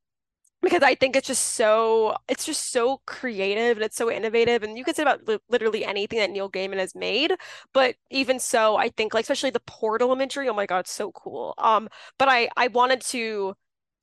because 0.63 0.83
I 0.83 0.95
think 0.95 1.17
it's 1.17 1.27
just 1.29 1.55
so 1.55 2.17
it's 2.29 2.45
just 2.45 2.73
so 2.73 3.01
creative 3.07 3.77
and 3.77 3.85
it's 3.85 3.97
so 3.97 4.11
innovative 4.11 4.63
and 4.63 4.77
you 4.77 4.85
can 4.85 4.95
say 4.95 5.03
about 5.03 5.27
li- 5.29 5.39
literally 5.49 5.85
anything 5.85 6.19
that 6.19 6.31
Neil 6.31 6.51
Gaiman 6.51 6.79
has 6.79 6.95
made 6.95 7.33
but 7.73 7.97
even 8.11 8.41
so 8.41 8.77
I 8.77 8.89
think 8.91 9.15
like 9.15 9.23
especially 9.23 9.51
the 9.51 9.61
portal 9.61 10.13
imagery 10.13 10.49
oh 10.49 10.55
my 10.55 10.67
god 10.67 10.87
so 10.89 11.13
cool. 11.13 11.55
Um 11.59 11.89
but 12.19 12.29
I 12.29 12.49
I 12.57 12.69
wanted 12.69 13.01
to 13.03 13.55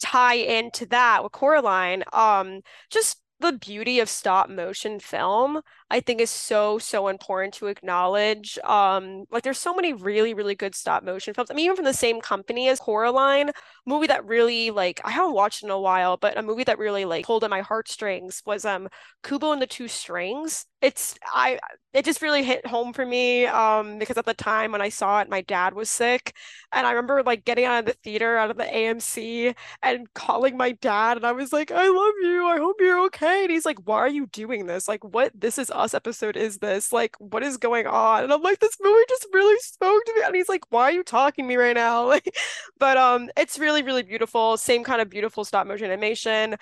tie 0.01 0.35
into 0.35 0.85
that 0.87 1.23
with 1.23 1.31
Coraline 1.31 2.03
um 2.13 2.61
just 2.89 3.17
the 3.39 3.51
beauty 3.51 3.99
of 3.99 4.09
stop 4.09 4.49
motion 4.49 4.99
film 4.99 5.61
I 5.91 5.99
think 5.99 6.19
is 6.21 6.29
so 6.31 6.79
so 6.79 7.07
important 7.09 7.53
to 7.55 7.67
acknowledge. 7.67 8.57
Um, 8.63 9.25
like 9.29 9.43
there's 9.43 9.57
so 9.59 9.73
many 9.73 9.93
really 9.93 10.33
really 10.33 10.55
good 10.55 10.73
stop 10.75 11.03
motion 11.03 11.33
films. 11.33 11.51
I 11.51 11.53
mean, 11.53 11.65
even 11.65 11.75
from 11.75 11.85
the 11.85 11.93
same 11.93 12.21
company 12.21 12.69
as 12.69 12.79
Coraline, 12.79 13.51
movie 13.85 14.07
that 14.07 14.25
really 14.25 14.71
like 14.71 14.99
I 15.03 15.11
haven't 15.11 15.33
watched 15.33 15.63
in 15.63 15.69
a 15.69 15.79
while, 15.79 16.17
but 16.17 16.37
a 16.37 16.41
movie 16.41 16.63
that 16.63 16.79
really 16.79 17.05
like 17.05 17.25
pulled 17.25 17.43
at 17.43 17.49
my 17.49 17.61
heartstrings 17.61 18.41
was 18.45 18.65
um 18.65 18.87
Kubo 19.23 19.51
and 19.51 19.61
the 19.61 19.67
Two 19.67 19.87
Strings. 19.87 20.65
It's 20.81 21.15
I 21.33 21.59
it 21.93 22.05
just 22.05 22.21
really 22.21 22.43
hit 22.43 22.65
home 22.67 22.93
for 22.93 23.05
me 23.05 23.45
um 23.47 23.99
because 23.99 24.17
at 24.17 24.25
the 24.25 24.33
time 24.33 24.71
when 24.71 24.81
I 24.81 24.89
saw 24.89 25.21
it, 25.21 25.29
my 25.29 25.41
dad 25.41 25.73
was 25.73 25.89
sick, 25.89 26.33
and 26.71 26.85
I 26.87 26.91
remember 26.91 27.23
like 27.23 27.45
getting 27.45 27.65
out 27.65 27.79
of 27.79 27.85
the 27.85 27.93
theater 28.03 28.37
out 28.37 28.51
of 28.51 28.57
the 28.57 28.75
AMC 28.75 29.53
and 29.81 30.11
calling 30.13 30.57
my 30.57 30.71
dad, 30.73 31.17
and 31.17 31.25
I 31.25 31.31
was 31.31 31.53
like, 31.53 31.71
I 31.71 31.87
love 31.87 32.13
you. 32.21 32.45
I 32.47 32.57
hope 32.57 32.77
you're 32.79 33.05
okay. 33.07 33.24
And 33.27 33.51
he's 33.51 33.65
like, 33.65 33.79
Why 33.85 33.97
are 33.97 34.07
you 34.07 34.27
doing 34.27 34.65
this? 34.65 34.87
Like, 34.87 35.03
what? 35.03 35.31
This 35.33 35.57
is 35.57 35.71
us 35.71 35.93
episode 35.93 36.37
is 36.37 36.57
this? 36.59 36.91
Like, 36.91 37.15
what 37.19 37.43
is 37.43 37.57
going 37.57 37.87
on? 37.87 38.23
And 38.23 38.33
I'm 38.33 38.41
like, 38.41 38.59
this 38.59 38.77
movie 38.81 39.03
just 39.09 39.27
really 39.33 39.57
spoke 39.59 40.03
to 40.05 40.13
me. 40.13 40.21
And 40.25 40.35
he's 40.35 40.49
like, 40.49 40.63
why 40.69 40.83
are 40.83 40.91
you 40.91 41.03
talking 41.03 41.45
to 41.45 41.47
me 41.47 41.55
right 41.55 41.75
now? 41.75 42.05
Like, 42.15 42.37
but 42.79 42.97
um, 42.97 43.29
it's 43.35 43.59
really, 43.59 43.81
really 43.81 44.03
beautiful. 44.03 44.57
Same 44.57 44.83
kind 44.83 45.01
of 45.01 45.09
beautiful 45.09 45.43
stop 45.43 45.67
motion 45.67 45.87
animation. 45.87 46.55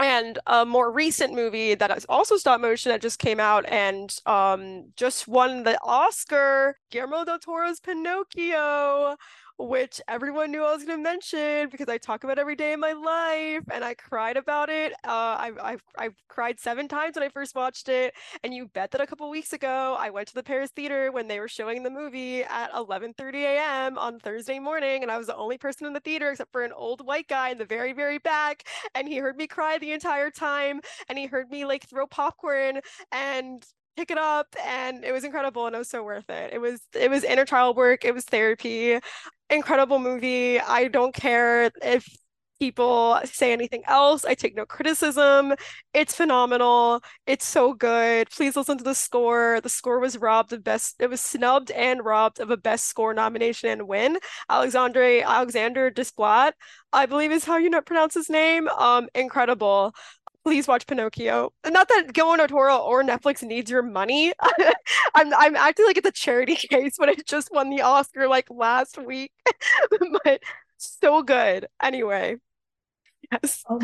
And 0.00 0.38
a 0.46 0.64
more 0.64 0.92
recent 0.92 1.34
movie 1.34 1.74
that 1.74 1.96
is 1.96 2.06
also 2.08 2.36
stop 2.36 2.60
motion 2.60 2.90
that 2.90 3.02
just 3.02 3.18
came 3.18 3.40
out 3.40 3.64
and 3.66 4.14
um 4.26 4.92
just 4.96 5.26
won 5.26 5.64
the 5.64 5.78
Oscar, 5.82 6.76
Guillermo 6.90 7.24
del 7.24 7.38
Toro's 7.38 7.80
Pinocchio 7.80 9.16
which 9.60 10.00
everyone 10.08 10.50
knew 10.50 10.64
I 10.64 10.72
was 10.72 10.84
going 10.84 10.98
to 10.98 11.02
mention 11.02 11.68
because 11.68 11.88
I 11.88 11.98
talk 11.98 12.24
about 12.24 12.38
every 12.38 12.56
day 12.56 12.72
in 12.72 12.80
my 12.80 12.92
life 12.92 13.62
and 13.70 13.84
I 13.84 13.94
cried 13.94 14.36
about 14.36 14.70
it. 14.70 14.92
Uh, 15.04 15.36
I've, 15.38 15.58
I've, 15.62 15.82
I've 15.98 16.14
cried 16.28 16.58
seven 16.58 16.88
times 16.88 17.16
when 17.16 17.24
I 17.24 17.28
first 17.28 17.54
watched 17.54 17.88
it. 17.88 18.14
And 18.42 18.54
you 18.54 18.68
bet 18.68 18.90
that 18.92 19.00
a 19.00 19.06
couple 19.06 19.28
weeks 19.28 19.52
ago, 19.52 19.96
I 19.98 20.10
went 20.10 20.28
to 20.28 20.34
the 20.34 20.42
Paris 20.42 20.70
Theater 20.70 21.12
when 21.12 21.28
they 21.28 21.40
were 21.40 21.48
showing 21.48 21.82
the 21.82 21.90
movie 21.90 22.42
at 22.42 22.72
11.30 22.72 23.34
a.m. 23.34 23.98
on 23.98 24.18
Thursday 24.18 24.58
morning. 24.58 25.02
And 25.02 25.12
I 25.12 25.18
was 25.18 25.26
the 25.26 25.36
only 25.36 25.58
person 25.58 25.86
in 25.86 25.92
the 25.92 26.00
theater 26.00 26.30
except 26.30 26.52
for 26.52 26.62
an 26.62 26.72
old 26.72 27.04
white 27.06 27.28
guy 27.28 27.50
in 27.50 27.58
the 27.58 27.66
very, 27.66 27.92
very 27.92 28.18
back. 28.18 28.66
And 28.94 29.06
he 29.06 29.18
heard 29.18 29.36
me 29.36 29.46
cry 29.46 29.76
the 29.78 29.92
entire 29.92 30.30
time. 30.30 30.80
And 31.08 31.18
he 31.18 31.26
heard 31.26 31.50
me 31.50 31.66
like 31.66 31.86
throw 31.88 32.06
popcorn 32.06 32.80
and 33.12 33.64
pick 34.00 34.10
it 34.10 34.18
up 34.18 34.56
and 34.66 35.04
it 35.04 35.12
was 35.12 35.24
incredible 35.24 35.66
and 35.66 35.74
it 35.74 35.78
was 35.78 35.90
so 35.90 36.02
worth 36.02 36.30
it. 36.30 36.54
It 36.54 36.58
was 36.58 36.80
it 36.94 37.10
was 37.10 37.22
inner 37.22 37.44
child 37.44 37.76
work, 37.76 38.04
it 38.04 38.14
was 38.14 38.24
therapy. 38.24 38.98
Incredible 39.50 39.98
movie. 39.98 40.58
I 40.58 40.88
don't 40.88 41.14
care 41.14 41.70
if 41.82 42.08
people 42.58 43.18
say 43.24 43.52
anything 43.52 43.82
else. 43.86 44.24
I 44.24 44.34
take 44.34 44.54
no 44.54 44.64
criticism. 44.64 45.54
It's 45.94 46.14
phenomenal. 46.14 47.02
It's 47.26 47.46
so 47.46 47.74
good. 47.74 48.30
Please 48.30 48.54
listen 48.56 48.78
to 48.78 48.84
the 48.84 48.94
score. 48.94 49.60
The 49.62 49.68
score 49.68 49.98
was 49.98 50.16
robbed 50.18 50.52
of 50.52 50.64
best 50.64 50.96
it 50.98 51.10
was 51.10 51.20
snubbed 51.20 51.70
and 51.72 52.04
robbed 52.04 52.40
of 52.40 52.50
a 52.50 52.56
best 52.56 52.86
score 52.86 53.12
nomination 53.12 53.68
and 53.70 53.88
win. 53.88 54.18
Alexandre 54.48 55.22
Alexander 55.22 55.90
Desplat, 55.90 56.52
I 56.92 57.06
believe 57.06 57.32
is 57.32 57.44
how 57.44 57.58
you 57.58 57.70
pronounce 57.82 58.14
his 58.14 58.30
name. 58.30 58.68
Um 58.68 59.08
incredible 59.14 59.94
please 60.44 60.66
watch 60.66 60.86
Pinocchio. 60.86 61.52
Not 61.66 61.88
that 61.88 62.12
Guillermo 62.12 62.46
Toro 62.46 62.76
or 62.78 63.02
Netflix 63.02 63.42
needs 63.42 63.70
your 63.70 63.82
money. 63.82 64.32
I'm 65.14 65.34
I'm 65.34 65.56
acting 65.56 65.86
like 65.86 65.96
it's 65.96 66.08
a 66.08 66.12
charity 66.12 66.54
case 66.70 66.94
when 66.96 67.08
it 67.08 67.26
just 67.26 67.50
won 67.52 67.70
the 67.70 67.82
Oscar 67.82 68.28
like 68.28 68.48
last 68.50 68.98
week. 68.98 69.32
but 70.24 70.40
so 70.76 71.22
good. 71.22 71.66
Anyway. 71.82 72.36
Yes. 73.30 73.62
Oh, 73.68 73.80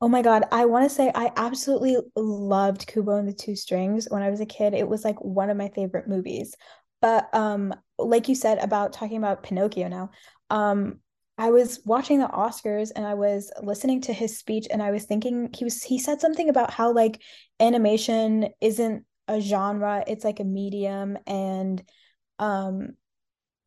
oh 0.00 0.08
my 0.08 0.22
God. 0.22 0.44
I 0.52 0.66
want 0.66 0.88
to 0.88 0.94
say 0.94 1.10
I 1.14 1.30
absolutely 1.36 1.96
loved 2.16 2.86
Kubo 2.86 3.16
and 3.16 3.28
the 3.28 3.32
Two 3.32 3.56
Strings 3.56 4.06
when 4.10 4.22
I 4.22 4.30
was 4.30 4.40
a 4.40 4.46
kid. 4.46 4.74
It 4.74 4.88
was 4.88 5.04
like 5.04 5.22
one 5.22 5.50
of 5.50 5.56
my 5.56 5.68
favorite 5.68 6.08
movies. 6.08 6.54
But 7.00 7.32
um, 7.34 7.74
like 7.98 8.28
you 8.28 8.34
said 8.34 8.58
about 8.58 8.92
talking 8.92 9.18
about 9.18 9.42
Pinocchio 9.42 9.88
now, 9.88 10.10
um, 10.50 11.00
I 11.36 11.50
was 11.50 11.80
watching 11.84 12.18
the 12.18 12.28
Oscars 12.28 12.92
and 12.94 13.04
I 13.06 13.14
was 13.14 13.50
listening 13.62 14.00
to 14.02 14.12
his 14.12 14.38
speech 14.38 14.66
and 14.70 14.82
I 14.82 14.92
was 14.92 15.04
thinking 15.04 15.50
he 15.52 15.64
was 15.64 15.82
he 15.82 15.98
said 15.98 16.20
something 16.20 16.48
about 16.48 16.72
how 16.72 16.92
like 16.92 17.20
animation 17.58 18.50
isn't 18.60 19.04
a 19.26 19.40
genre, 19.40 20.04
it's 20.06 20.24
like 20.24 20.40
a 20.40 20.44
medium 20.44 21.18
and 21.26 21.82
um 22.38 22.90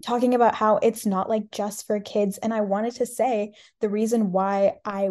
talking 0.06 0.36
about 0.36 0.56
how 0.56 0.78
it's 0.78 1.06
not 1.06 1.30
like 1.30 1.52
just 1.52 1.88
for 1.88 2.00
kids. 2.00 2.38
And 2.38 2.54
I 2.54 2.62
wanted 2.62 2.96
to 2.96 3.06
say 3.06 3.54
the 3.82 3.90
reason 3.90 4.32
why 4.32 4.76
I 4.86 5.10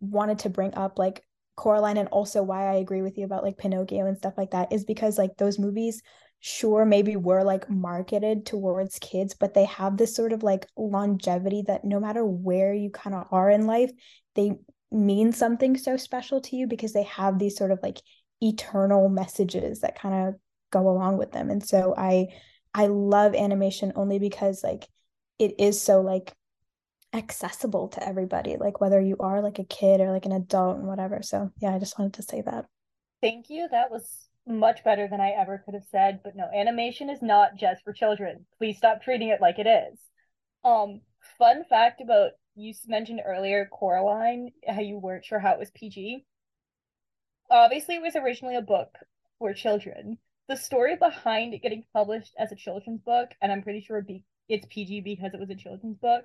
wanted 0.00 0.40
to 0.40 0.50
bring 0.50 0.74
up 0.74 0.98
like 0.98 1.22
Coraline 1.56 1.96
and 1.96 2.08
also 2.08 2.42
why 2.42 2.68
I 2.68 2.74
agree 2.74 3.02
with 3.02 3.18
you 3.18 3.24
about 3.24 3.44
like 3.44 3.58
Pinocchio 3.58 4.06
and 4.06 4.16
stuff 4.16 4.34
like 4.36 4.50
that 4.50 4.72
is 4.72 4.84
because 4.84 5.18
like 5.18 5.36
those 5.36 5.58
movies 5.58 6.02
sure 6.40 6.84
maybe 6.84 7.16
were 7.16 7.42
like 7.42 7.68
marketed 7.68 8.46
towards 8.46 8.98
kids 9.00 9.34
but 9.34 9.54
they 9.54 9.64
have 9.64 9.96
this 9.96 10.14
sort 10.14 10.32
of 10.32 10.42
like 10.42 10.66
longevity 10.76 11.62
that 11.66 11.84
no 11.84 11.98
matter 11.98 12.24
where 12.24 12.72
you 12.72 12.90
kind 12.90 13.14
of 13.14 13.26
are 13.32 13.50
in 13.50 13.66
life 13.66 13.90
they 14.36 14.52
mean 14.90 15.32
something 15.32 15.76
so 15.76 15.96
special 15.96 16.40
to 16.40 16.56
you 16.56 16.66
because 16.66 16.92
they 16.92 17.02
have 17.04 17.38
these 17.38 17.56
sort 17.56 17.70
of 17.70 17.80
like 17.82 18.00
eternal 18.40 19.08
messages 19.08 19.80
that 19.80 19.98
kind 19.98 20.28
of 20.28 20.34
go 20.70 20.88
along 20.88 21.18
with 21.18 21.32
them. 21.32 21.50
And 21.50 21.64
so 21.64 21.94
i 21.96 22.26
i 22.74 22.86
love 22.86 23.34
animation 23.34 23.92
only 23.96 24.18
because 24.18 24.62
like 24.62 24.86
it 25.38 25.54
is 25.58 25.80
so 25.80 26.00
like 26.00 26.32
accessible 27.14 27.88
to 27.88 28.06
everybody 28.06 28.56
like 28.58 28.80
whether 28.80 29.00
you 29.00 29.16
are 29.18 29.40
like 29.40 29.58
a 29.58 29.64
kid 29.64 30.00
or 30.00 30.12
like 30.12 30.26
an 30.26 30.32
adult 30.32 30.78
and 30.78 30.86
whatever. 30.86 31.20
So 31.22 31.50
yeah 31.60 31.74
i 31.74 31.78
just 31.78 31.98
wanted 31.98 32.14
to 32.14 32.22
say 32.22 32.42
that. 32.42 32.66
Thank 33.20 33.50
you. 33.50 33.66
That 33.70 33.90
was 33.90 34.27
much 34.48 34.82
better 34.82 35.06
than 35.08 35.20
I 35.20 35.30
ever 35.30 35.62
could 35.64 35.74
have 35.74 35.86
said. 35.90 36.20
But 36.24 36.34
no, 36.34 36.48
animation 36.54 37.10
is 37.10 37.22
not 37.22 37.56
just 37.56 37.82
for 37.84 37.92
children. 37.92 38.46
Please 38.58 38.78
stop 38.78 39.02
treating 39.02 39.28
it 39.28 39.40
like 39.40 39.58
it 39.58 39.66
is. 39.66 40.00
Um, 40.64 41.02
fun 41.38 41.64
fact 41.68 42.00
about 42.00 42.32
you 42.54 42.74
mentioned 42.86 43.20
earlier 43.24 43.68
Coraline, 43.70 44.50
how 44.66 44.80
you 44.80 44.98
weren't 44.98 45.24
sure 45.24 45.38
how 45.38 45.52
it 45.52 45.58
was 45.58 45.70
PG. 45.70 46.24
Obviously, 47.50 47.94
it 47.94 48.02
was 48.02 48.16
originally 48.16 48.56
a 48.56 48.62
book 48.62 48.88
for 49.38 49.54
children. 49.54 50.18
The 50.48 50.56
story 50.56 50.96
behind 50.96 51.54
it 51.54 51.62
getting 51.62 51.84
published 51.92 52.34
as 52.38 52.50
a 52.50 52.56
children's 52.56 53.00
book, 53.02 53.30
and 53.40 53.52
I'm 53.52 53.62
pretty 53.62 53.80
sure 53.80 54.04
it's 54.48 54.66
PG 54.70 55.02
because 55.02 55.34
it 55.34 55.40
was 55.40 55.50
a 55.50 55.54
children's 55.54 55.98
book, 55.98 56.24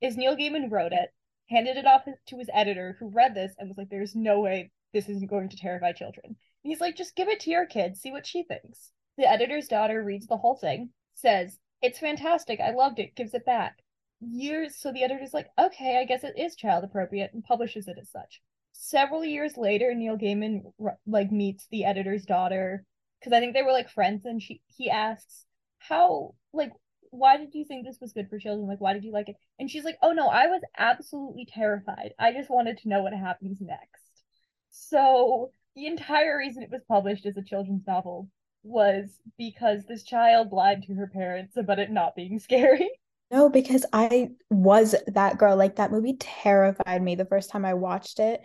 is 0.00 0.16
Neil 0.16 0.36
Gaiman 0.36 0.70
wrote 0.70 0.92
it, 0.92 1.12
handed 1.48 1.76
it 1.76 1.86
off 1.86 2.04
to 2.04 2.38
his 2.38 2.50
editor, 2.52 2.96
who 3.00 3.08
read 3.08 3.34
this 3.34 3.54
and 3.58 3.68
was 3.68 3.76
like, 3.76 3.88
"There's 3.88 4.14
no 4.14 4.40
way 4.40 4.70
this 4.92 5.08
isn't 5.08 5.30
going 5.30 5.48
to 5.48 5.56
terrify 5.56 5.92
children." 5.92 6.36
He's 6.62 6.80
like, 6.80 6.96
just 6.96 7.16
give 7.16 7.28
it 7.28 7.40
to 7.40 7.50
your 7.50 7.66
kid, 7.66 7.96
see 7.96 8.12
what 8.12 8.26
she 8.26 8.42
thinks. 8.42 8.90
The 9.18 9.28
editor's 9.28 9.68
daughter 9.68 10.02
reads 10.02 10.26
the 10.26 10.36
whole 10.36 10.56
thing, 10.56 10.90
says, 11.14 11.58
It's 11.82 11.98
fantastic, 11.98 12.60
I 12.60 12.70
loved 12.70 12.98
it, 12.98 13.14
gives 13.14 13.34
it 13.34 13.44
back. 13.44 13.78
Years, 14.20 14.76
so 14.76 14.92
the 14.92 15.02
editor's 15.02 15.34
like, 15.34 15.48
Okay, 15.58 15.98
I 15.98 16.04
guess 16.04 16.24
it 16.24 16.38
is 16.38 16.56
child 16.56 16.84
appropriate, 16.84 17.32
and 17.34 17.42
publishes 17.44 17.88
it 17.88 17.98
as 18.00 18.10
such. 18.10 18.40
Several 18.72 19.24
years 19.24 19.56
later, 19.56 19.94
Neil 19.94 20.16
Gaiman 20.16 20.62
like 21.06 21.30
meets 21.30 21.66
the 21.70 21.84
editor's 21.84 22.24
daughter 22.24 22.84
because 23.18 23.32
I 23.32 23.40
think 23.40 23.54
they 23.54 23.62
were 23.62 23.72
like 23.72 23.90
friends, 23.90 24.24
and 24.24 24.42
she 24.42 24.62
he 24.66 24.88
asks, 24.90 25.44
How, 25.78 26.34
like, 26.52 26.72
why 27.10 27.36
did 27.36 27.54
you 27.54 27.64
think 27.64 27.84
this 27.86 28.00
was 28.00 28.12
good 28.12 28.28
for 28.30 28.38
children? 28.38 28.66
Like, 28.66 28.80
why 28.80 28.94
did 28.94 29.04
you 29.04 29.12
like 29.12 29.28
it? 29.28 29.36
And 29.58 29.70
she's 29.70 29.84
like, 29.84 29.98
Oh 30.02 30.12
no, 30.12 30.28
I 30.28 30.46
was 30.46 30.62
absolutely 30.78 31.46
terrified. 31.46 32.14
I 32.18 32.32
just 32.32 32.50
wanted 32.50 32.78
to 32.78 32.88
know 32.88 33.02
what 33.02 33.12
happens 33.12 33.58
next. 33.60 34.24
So 34.70 35.52
the 35.74 35.86
entire 35.86 36.36
reason 36.36 36.62
it 36.62 36.70
was 36.70 36.82
published 36.88 37.26
as 37.26 37.36
a 37.36 37.42
children's 37.42 37.86
novel 37.86 38.28
was 38.62 39.08
because 39.38 39.84
this 39.84 40.04
child 40.04 40.52
lied 40.52 40.82
to 40.84 40.94
her 40.94 41.06
parents 41.06 41.56
about 41.56 41.78
it 41.78 41.90
not 41.90 42.14
being 42.14 42.38
scary. 42.38 42.88
No, 43.30 43.48
because 43.48 43.86
I 43.94 44.32
was 44.50 44.94
that 45.06 45.38
girl. 45.38 45.56
Like 45.56 45.76
that 45.76 45.90
movie 45.90 46.18
terrified 46.20 47.02
me 47.02 47.14
the 47.14 47.24
first 47.24 47.48
time 47.48 47.64
I 47.64 47.72
watched 47.72 48.18
it. 48.18 48.42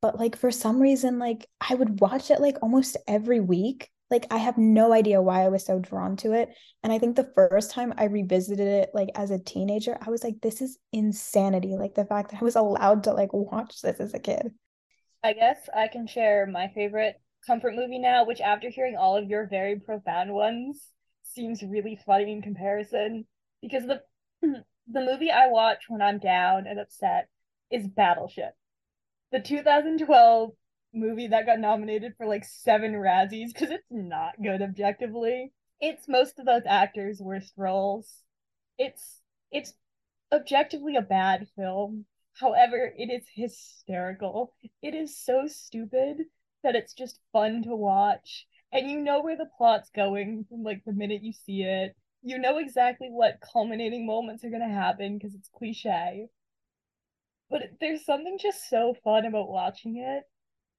But 0.00 0.16
like 0.16 0.36
for 0.36 0.52
some 0.52 0.80
reason, 0.80 1.18
like 1.18 1.48
I 1.60 1.74
would 1.74 1.98
watch 1.98 2.30
it 2.30 2.40
like 2.40 2.56
almost 2.62 2.96
every 3.08 3.40
week. 3.40 3.90
Like 4.12 4.26
I 4.30 4.36
have 4.36 4.56
no 4.56 4.92
idea 4.92 5.20
why 5.20 5.42
I 5.42 5.48
was 5.48 5.66
so 5.66 5.80
drawn 5.80 6.16
to 6.18 6.34
it. 6.34 6.50
And 6.84 6.92
I 6.92 7.00
think 7.00 7.16
the 7.16 7.32
first 7.34 7.72
time 7.72 7.92
I 7.96 8.04
revisited 8.04 8.68
it 8.68 8.90
like 8.94 9.08
as 9.16 9.32
a 9.32 9.40
teenager, 9.40 9.98
I 10.00 10.08
was 10.08 10.22
like, 10.22 10.40
this 10.40 10.62
is 10.62 10.78
insanity. 10.92 11.74
Like 11.76 11.96
the 11.96 12.04
fact 12.04 12.30
that 12.30 12.40
I 12.40 12.44
was 12.44 12.54
allowed 12.54 13.02
to 13.04 13.14
like 13.14 13.32
watch 13.32 13.80
this 13.82 13.98
as 13.98 14.14
a 14.14 14.20
kid. 14.20 14.52
I 15.22 15.32
guess 15.32 15.68
I 15.74 15.88
can 15.88 16.06
share 16.06 16.46
my 16.46 16.68
favorite 16.68 17.20
comfort 17.46 17.74
movie 17.74 17.98
now, 17.98 18.24
which 18.24 18.40
after 18.40 18.68
hearing 18.68 18.96
all 18.96 19.16
of 19.16 19.28
your 19.28 19.46
very 19.46 19.78
profound 19.78 20.32
ones 20.32 20.92
seems 21.22 21.62
really 21.62 21.98
funny 22.06 22.32
in 22.32 22.42
comparison. 22.42 23.26
Because 23.60 23.84
the 23.86 24.02
the 24.42 25.00
movie 25.00 25.30
I 25.30 25.48
watch 25.48 25.84
when 25.88 26.02
I'm 26.02 26.18
down 26.18 26.66
and 26.66 26.78
upset 26.78 27.28
is 27.70 27.86
Battleship. 27.86 28.54
The 29.32 29.40
2012 29.40 30.52
movie 30.94 31.28
that 31.28 31.46
got 31.46 31.58
nominated 31.58 32.14
for 32.16 32.26
like 32.26 32.44
seven 32.44 32.92
Razzies 32.92 33.48
because 33.52 33.70
it's 33.70 33.84
not 33.90 34.40
good 34.42 34.62
objectively. 34.62 35.52
It's 35.80 36.08
most 36.08 36.38
of 36.38 36.46
those 36.46 36.62
actors' 36.66 37.20
worst 37.20 37.52
roles. 37.56 38.22
It's 38.78 39.20
it's 39.50 39.74
objectively 40.32 40.96
a 40.96 41.02
bad 41.02 41.48
film. 41.56 42.06
However, 42.38 42.92
it 42.96 43.10
is 43.10 43.26
hysterical. 43.34 44.54
It 44.80 44.94
is 44.94 45.16
so 45.16 45.48
stupid 45.48 46.18
that 46.62 46.76
it's 46.76 46.94
just 46.94 47.20
fun 47.32 47.62
to 47.64 47.74
watch. 47.74 48.46
And 48.72 48.90
you 48.90 49.00
know 49.00 49.20
where 49.20 49.36
the 49.36 49.50
plot's 49.56 49.90
going 49.90 50.44
from 50.48 50.62
like 50.62 50.84
the 50.84 50.92
minute 50.92 51.22
you 51.22 51.32
see 51.32 51.62
it. 51.62 51.96
You 52.22 52.38
know 52.38 52.58
exactly 52.58 53.08
what 53.08 53.40
culminating 53.40 54.06
moments 54.06 54.44
are 54.44 54.50
going 54.50 54.66
to 54.66 54.68
happen 54.68 55.18
because 55.18 55.34
it's 55.34 55.48
cliche. 55.48 56.28
But 57.50 57.62
there's 57.80 58.04
something 58.04 58.38
just 58.38 58.68
so 58.68 58.94
fun 59.02 59.24
about 59.24 59.50
watching 59.50 59.96
it. 59.96 60.22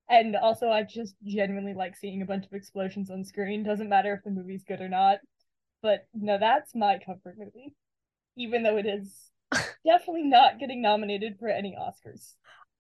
And 0.10 0.36
also, 0.36 0.70
I 0.70 0.84
just 0.84 1.16
genuinely 1.24 1.74
like 1.74 1.96
seeing 1.96 2.22
a 2.22 2.26
bunch 2.26 2.46
of 2.46 2.54
explosions 2.54 3.10
on 3.12 3.24
screen. 3.26 3.64
Doesn't 3.64 3.90
matter 3.90 4.14
if 4.14 4.24
the 4.24 4.32
movie's 4.32 4.64
good 4.64 4.82
or 4.82 4.90
not. 4.90 5.20
But 5.82 6.08
no, 6.14 6.38
that's 6.38 6.74
my 6.74 7.00
comfort 7.06 7.36
movie. 7.38 7.76
Even 8.38 8.64
though 8.64 8.78
it 8.78 8.86
is 8.86 9.32
definitely 9.86 10.24
not 10.24 10.60
getting 10.60 10.82
nominated 10.82 11.38
for 11.40 11.48
any 11.48 11.76
Oscars. 11.80 12.34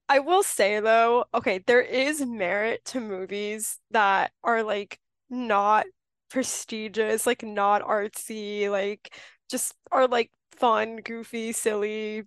I 0.07 0.19
will 0.19 0.43
say 0.43 0.79
though, 0.79 1.25
okay, 1.33 1.59
there 1.67 1.81
is 1.81 2.25
merit 2.25 2.83
to 2.85 2.99
movies 2.99 3.79
that 3.91 4.31
are 4.43 4.63
like 4.63 4.99
not 5.29 5.85
prestigious, 6.29 7.27
like 7.27 7.43
not 7.43 7.83
artsy, 7.83 8.69
like 8.69 9.13
just 9.49 9.75
are 9.91 10.07
like 10.07 10.31
fun, 10.51 10.97
goofy, 10.97 11.51
silly, 11.51 12.23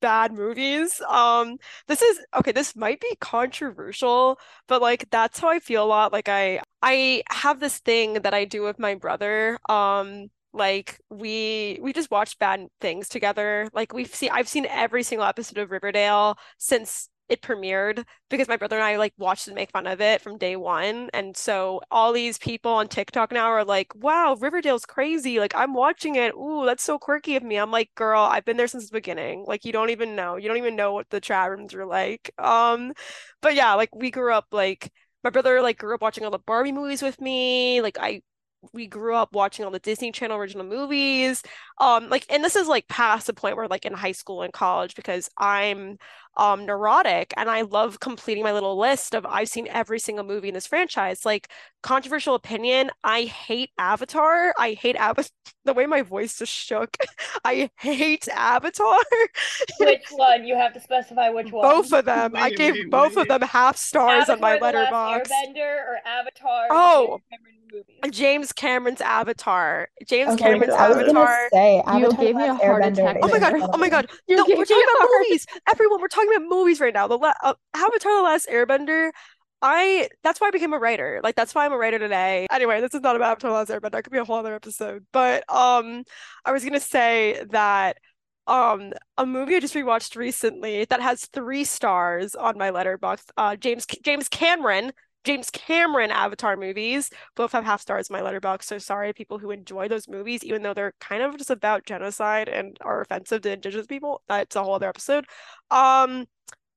bad 0.00 0.32
movies. 0.32 1.00
Um, 1.08 1.56
this 1.88 2.02
is 2.02 2.20
okay, 2.36 2.52
this 2.52 2.76
might 2.76 3.00
be 3.00 3.16
controversial, 3.20 4.38
but 4.68 4.82
like 4.82 5.08
that's 5.10 5.38
how 5.40 5.48
I 5.48 5.58
feel 5.60 5.84
a 5.84 5.86
lot. 5.86 6.12
Like 6.12 6.28
I 6.28 6.60
I 6.82 7.22
have 7.30 7.60
this 7.60 7.78
thing 7.78 8.14
that 8.14 8.34
I 8.34 8.44
do 8.44 8.62
with 8.62 8.78
my 8.78 8.94
brother. 8.94 9.58
Um, 9.68 10.28
like 10.52 10.98
we 11.10 11.78
we 11.82 11.92
just 11.92 12.10
watch 12.10 12.38
bad 12.38 12.66
things 12.80 13.08
together. 13.08 13.68
Like 13.72 13.92
we've 13.92 14.14
seen 14.14 14.30
I've 14.32 14.48
seen 14.48 14.66
every 14.66 15.02
single 15.02 15.26
episode 15.26 15.58
of 15.58 15.70
Riverdale 15.70 16.38
since 16.58 17.08
it 17.28 17.42
premiered 17.42 18.04
because 18.30 18.46
my 18.48 18.56
brother 18.56 18.76
and 18.76 18.84
I 18.84 18.96
like 18.96 19.12
watched 19.18 19.48
and 19.48 19.54
make 19.56 19.70
fun 19.72 19.86
of 19.86 20.00
it 20.00 20.20
from 20.20 20.38
day 20.38 20.54
one. 20.56 21.10
And 21.12 21.36
so 21.36 21.80
all 21.90 22.12
these 22.12 22.38
people 22.38 22.70
on 22.72 22.88
TikTok 22.88 23.32
now 23.32 23.46
are 23.46 23.64
like, 23.64 23.92
wow, 23.96 24.36
Riverdale's 24.40 24.86
crazy. 24.86 25.40
Like 25.40 25.54
I'm 25.54 25.74
watching 25.74 26.16
it. 26.16 26.34
Ooh, 26.34 26.64
that's 26.64 26.84
so 26.84 26.98
quirky 26.98 27.36
of 27.36 27.42
me. 27.42 27.56
I'm 27.56 27.70
like, 27.72 27.90
girl, 27.94 28.22
I've 28.22 28.44
been 28.44 28.56
there 28.56 28.68
since 28.68 28.88
the 28.88 28.96
beginning. 28.96 29.44
Like 29.46 29.64
you 29.64 29.72
don't 29.72 29.90
even 29.90 30.14
know. 30.16 30.36
You 30.36 30.48
don't 30.48 30.58
even 30.58 30.76
know 30.76 30.92
what 30.92 31.10
the 31.10 31.20
chat 31.20 31.50
rooms 31.50 31.74
are 31.74 31.86
like. 31.86 32.32
Um, 32.38 32.92
but 33.42 33.54
yeah, 33.54 33.74
like 33.74 33.94
we 33.94 34.10
grew 34.10 34.32
up 34.32 34.46
like 34.52 34.92
my 35.24 35.30
brother 35.30 35.60
like 35.60 35.78
grew 35.78 35.94
up 35.94 36.02
watching 36.02 36.24
all 36.24 36.30
the 36.30 36.38
Barbie 36.38 36.72
movies 36.72 37.02
with 37.02 37.20
me. 37.20 37.80
Like 37.82 37.98
I 38.00 38.22
we 38.72 38.86
grew 38.86 39.14
up 39.14 39.34
watching 39.34 39.64
all 39.64 39.70
the 39.70 39.78
Disney 39.78 40.12
Channel 40.12 40.36
original 40.36 40.66
movies. 40.66 41.42
Um, 41.78 42.08
like, 42.08 42.26
and 42.30 42.42
this 42.42 42.56
is 42.56 42.68
like 42.68 42.88
past 42.88 43.26
the 43.26 43.34
point 43.34 43.56
where 43.56 43.68
like 43.68 43.84
in 43.84 43.92
high 43.92 44.12
school 44.12 44.42
and 44.42 44.52
college 44.52 44.94
because 44.94 45.30
I'm 45.36 45.98
um 46.38 46.66
neurotic 46.66 47.32
and 47.38 47.48
I 47.48 47.62
love 47.62 47.98
completing 47.98 48.44
my 48.44 48.52
little 48.52 48.78
list 48.78 49.14
of 49.14 49.24
I've 49.24 49.48
seen 49.48 49.68
every 49.68 49.98
single 49.98 50.24
movie 50.24 50.48
in 50.48 50.54
this 50.54 50.66
franchise. 50.66 51.24
Like 51.24 51.50
controversial 51.82 52.34
opinion, 52.34 52.90
I 53.04 53.22
hate 53.22 53.70
Avatar. 53.78 54.54
I 54.58 54.72
hate 54.72 54.96
Avatar. 54.96 55.30
The 55.64 55.74
way 55.74 55.86
my 55.86 56.02
voice 56.02 56.38
just 56.38 56.52
shook. 56.52 56.96
I 57.44 57.68
hate 57.80 58.28
Avatar. 58.28 59.00
which 59.80 60.04
one? 60.12 60.46
You 60.46 60.54
have 60.54 60.72
to 60.74 60.80
specify 60.80 61.28
which 61.28 61.50
one. 61.50 61.62
Both 61.62 61.92
of 61.92 62.04
them. 62.04 62.32
Wait, 62.34 62.40
I 62.40 62.50
gave 62.50 62.74
wait, 62.74 62.88
both 62.88 63.16
wait. 63.16 63.22
of 63.22 63.28
them 63.28 63.48
half 63.48 63.76
stars 63.76 64.28
Avatar, 64.28 64.36
on 64.36 64.40
my 64.40 64.58
Letterboxd. 64.60 65.26
Airbender 65.26 65.76
or 65.88 65.98
Avatar? 66.06 66.68
Oh, 66.70 67.20
James 68.10 68.52
Cameron's 68.52 69.00
Avatar. 69.00 69.88
James 70.06 70.32
okay, 70.34 70.44
Cameron's 70.44 70.74
Avatar. 70.74 71.48
Say, 71.52 71.82
Avatar. 71.86 72.00
You 72.00 72.16
gave 72.16 72.36
me 72.36 72.46
a 72.46 72.54
heart 72.54 72.84
attack. 72.84 73.18
Oh 73.22 73.28
my 73.28 73.38
god! 73.38 73.54
Oh 73.72 73.78
my 73.78 73.88
god! 73.88 74.10
You 74.26 74.36
no, 74.36 74.44
we're 74.48 74.64
talking 74.64 74.84
about 74.98 75.08
movies. 75.18 75.46
Everyone, 75.70 76.00
we're 76.00 76.08
talking 76.08 76.30
about 76.34 76.48
movies 76.48 76.80
right 76.80 76.94
now. 76.94 77.06
The 77.08 77.18
la- 77.18 77.34
uh, 77.42 77.54
Avatar: 77.74 78.16
The 78.16 78.22
Last 78.22 78.48
Airbender. 78.48 79.10
I 79.62 80.08
that's 80.22 80.40
why 80.40 80.48
I 80.48 80.50
became 80.50 80.72
a 80.72 80.78
writer. 80.78 81.20
Like 81.22 81.34
that's 81.34 81.54
why 81.54 81.64
I'm 81.64 81.72
a 81.72 81.78
writer 81.78 81.98
today. 81.98 82.46
Anyway, 82.50 82.80
this 82.80 82.94
is 82.94 83.00
not 83.00 83.16
about 83.16 83.32
Avatar: 83.32 83.50
The 83.50 83.56
Last 83.56 83.70
Airbender. 83.70 83.92
That 83.92 84.04
could 84.04 84.12
be 84.12 84.18
a 84.18 84.24
whole 84.24 84.36
other 84.36 84.54
episode. 84.54 85.06
But 85.12 85.44
um, 85.52 86.04
I 86.44 86.52
was 86.52 86.64
gonna 86.64 86.80
say 86.80 87.44
that 87.50 87.98
um 88.46 88.92
a 89.18 89.26
movie 89.26 89.56
I 89.56 89.60
just 89.60 89.74
rewatched 89.74 90.14
recently 90.14 90.84
that 90.84 91.00
has 91.00 91.26
three 91.26 91.64
stars 91.64 92.34
on 92.34 92.58
my 92.58 92.70
Letterboxd. 92.70 93.30
Uh, 93.36 93.56
James 93.56 93.86
James 94.04 94.28
Cameron 94.28 94.92
James 95.26 95.50
Cameron 95.50 96.12
Avatar 96.12 96.56
movies 96.56 97.10
both 97.34 97.52
have 97.52 97.64
half 97.64 97.80
stars 97.80 98.08
in 98.08 98.14
my 98.14 98.20
Letterboxd. 98.20 98.62
So 98.62 98.78
sorry, 98.78 99.12
people 99.12 99.38
who 99.38 99.50
enjoy 99.50 99.88
those 99.88 100.08
movies, 100.08 100.44
even 100.44 100.62
though 100.62 100.72
they're 100.72 100.94
kind 101.00 101.22
of 101.22 101.36
just 101.36 101.50
about 101.50 101.84
genocide 101.84 102.48
and 102.48 102.78
are 102.80 103.00
offensive 103.00 103.42
to 103.42 103.52
indigenous 103.52 103.86
people. 103.86 104.22
That's 104.28 104.54
a 104.54 104.62
whole 104.62 104.74
other 104.74 104.88
episode. 104.88 105.26
Um, 105.70 106.26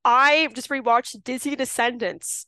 I 0.03 0.49
just 0.55 0.69
rewatched 0.69 1.23
Disney 1.23 1.55
Descendants. 1.55 2.47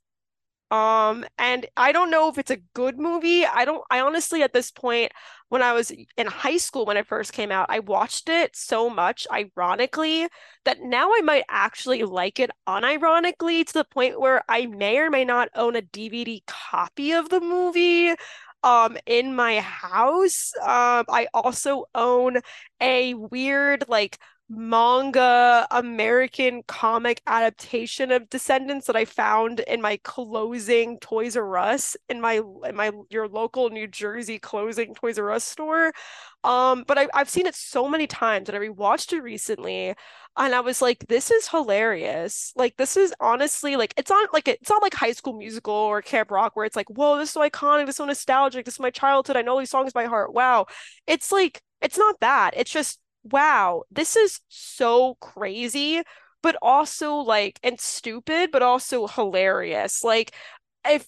Um, 0.72 1.26
and 1.38 1.66
I 1.76 1.92
don't 1.92 2.10
know 2.10 2.30
if 2.30 2.38
it's 2.38 2.50
a 2.52 2.62
good 2.74 2.98
movie. 2.98 3.46
I 3.46 3.66
don't, 3.66 3.84
I 3.92 4.00
honestly, 4.00 4.42
at 4.42 4.54
this 4.54 4.72
point, 4.72 5.12
when 5.50 5.62
I 5.62 5.74
was 5.74 5.92
in 6.16 6.28
high 6.28 6.56
school 6.58 6.86
when 6.86 6.96
it 6.96 7.08
first 7.08 7.34
came 7.34 7.52
out, 7.52 7.66
I 7.70 7.80
watched 7.80 8.30
it 8.30 8.56
so 8.56 8.90
much, 8.90 9.28
ironically, 9.30 10.30
that 10.64 10.80
now 10.82 11.12
I 11.14 11.22
might 11.24 11.44
actually 11.50 12.04
like 12.04 12.40
it 12.40 12.52
unironically 12.68 13.66
to 13.68 13.74
the 13.74 13.84
point 13.84 14.20
where 14.22 14.44
I 14.48 14.66
may 14.66 14.98
or 15.00 15.10
may 15.10 15.26
not 15.26 15.50
own 15.56 15.76
a 15.76 15.82
DVD 15.82 16.42
copy 16.48 17.12
of 17.12 17.28
the 17.30 17.42
movie 17.42 18.16
um 18.64 18.98
in 19.06 19.36
my 19.36 19.60
house. 19.60 20.54
Um, 20.62 21.06
I 21.10 21.28
also 21.34 21.86
own 21.96 22.38
a 22.80 23.14
weird 23.16 23.86
like 23.88 24.18
manga 24.54 25.66
American 25.72 26.62
comic 26.68 27.22
adaptation 27.26 28.12
of 28.12 28.30
Descendants 28.30 28.88
that 28.88 28.98
I 28.98 29.06
found 29.06 29.62
in 29.62 29.82
my 29.82 29.98
closing 30.04 31.00
Toys 31.00 31.38
R 31.38 31.58
Us 31.58 31.96
in 32.10 32.20
my 32.20 32.42
in 32.66 32.76
my 32.76 32.92
your 33.10 33.30
local 33.30 33.70
New 33.70 33.88
Jersey 33.88 34.40
closing 34.40 34.94
Toys 34.94 35.18
R 35.18 35.32
Us 35.32 35.46
store. 35.46 35.94
Um, 36.44 36.84
but 36.86 36.98
I, 36.98 37.08
I've 37.14 37.30
seen 37.30 37.46
it 37.46 37.56
so 37.56 37.88
many 37.88 38.08
times 38.08 38.50
and 38.50 38.58
I 38.58 38.62
rewatched 38.62 39.14
it 39.14 39.22
recently 39.22 39.96
and 40.38 40.56
I 40.56 40.60
was 40.60 40.82
like, 40.82 41.06
this 41.08 41.32
is 41.32 41.48
hilarious. 41.48 42.52
Like 42.56 42.76
this 42.78 42.98
is 42.98 43.14
honestly 43.22 43.78
like 43.78 43.94
it's 43.96 44.10
not 44.10 44.34
like 44.34 44.50
it's 44.50 44.70
not 44.70 44.82
like 44.82 44.94
High 44.94 45.14
School 45.14 45.34
Musical 45.38 45.74
or 45.74 46.02
Camp 46.02 46.30
Rock 46.30 46.56
where 46.56 46.66
it's 46.66 46.76
like, 46.76 46.90
whoa, 46.90 47.18
this 47.18 47.30
is 47.30 47.34
so 47.34 47.42
iconic, 47.42 47.86
this 47.86 47.94
is 47.94 47.98
so 47.98 48.06
nostalgic, 48.06 48.66
this 48.66 48.76
is 48.76 48.80
my 48.82 48.92
childhood. 48.92 49.38
I 49.38 49.44
know 49.44 49.60
these 49.60 49.70
songs 49.70 49.94
by 49.94 50.06
heart. 50.06 50.34
Wow. 50.34 50.66
It's 51.08 51.32
like 51.32 51.62
it's 51.82 51.98
not 51.98 52.20
that. 52.20 52.54
It's 52.58 52.72
just 52.72 53.00
wow, 53.24 53.84
this 53.92 54.16
is 54.16 54.40
so 54.50 55.16
crazy, 55.16 56.02
but 56.42 56.56
also 56.62 57.16
like, 57.16 57.60
and 57.64 57.80
stupid, 57.80 58.52
but 58.52 58.62
also 58.64 59.08
hilarious. 59.08 60.04
Like, 60.04 60.34
if 60.86 61.08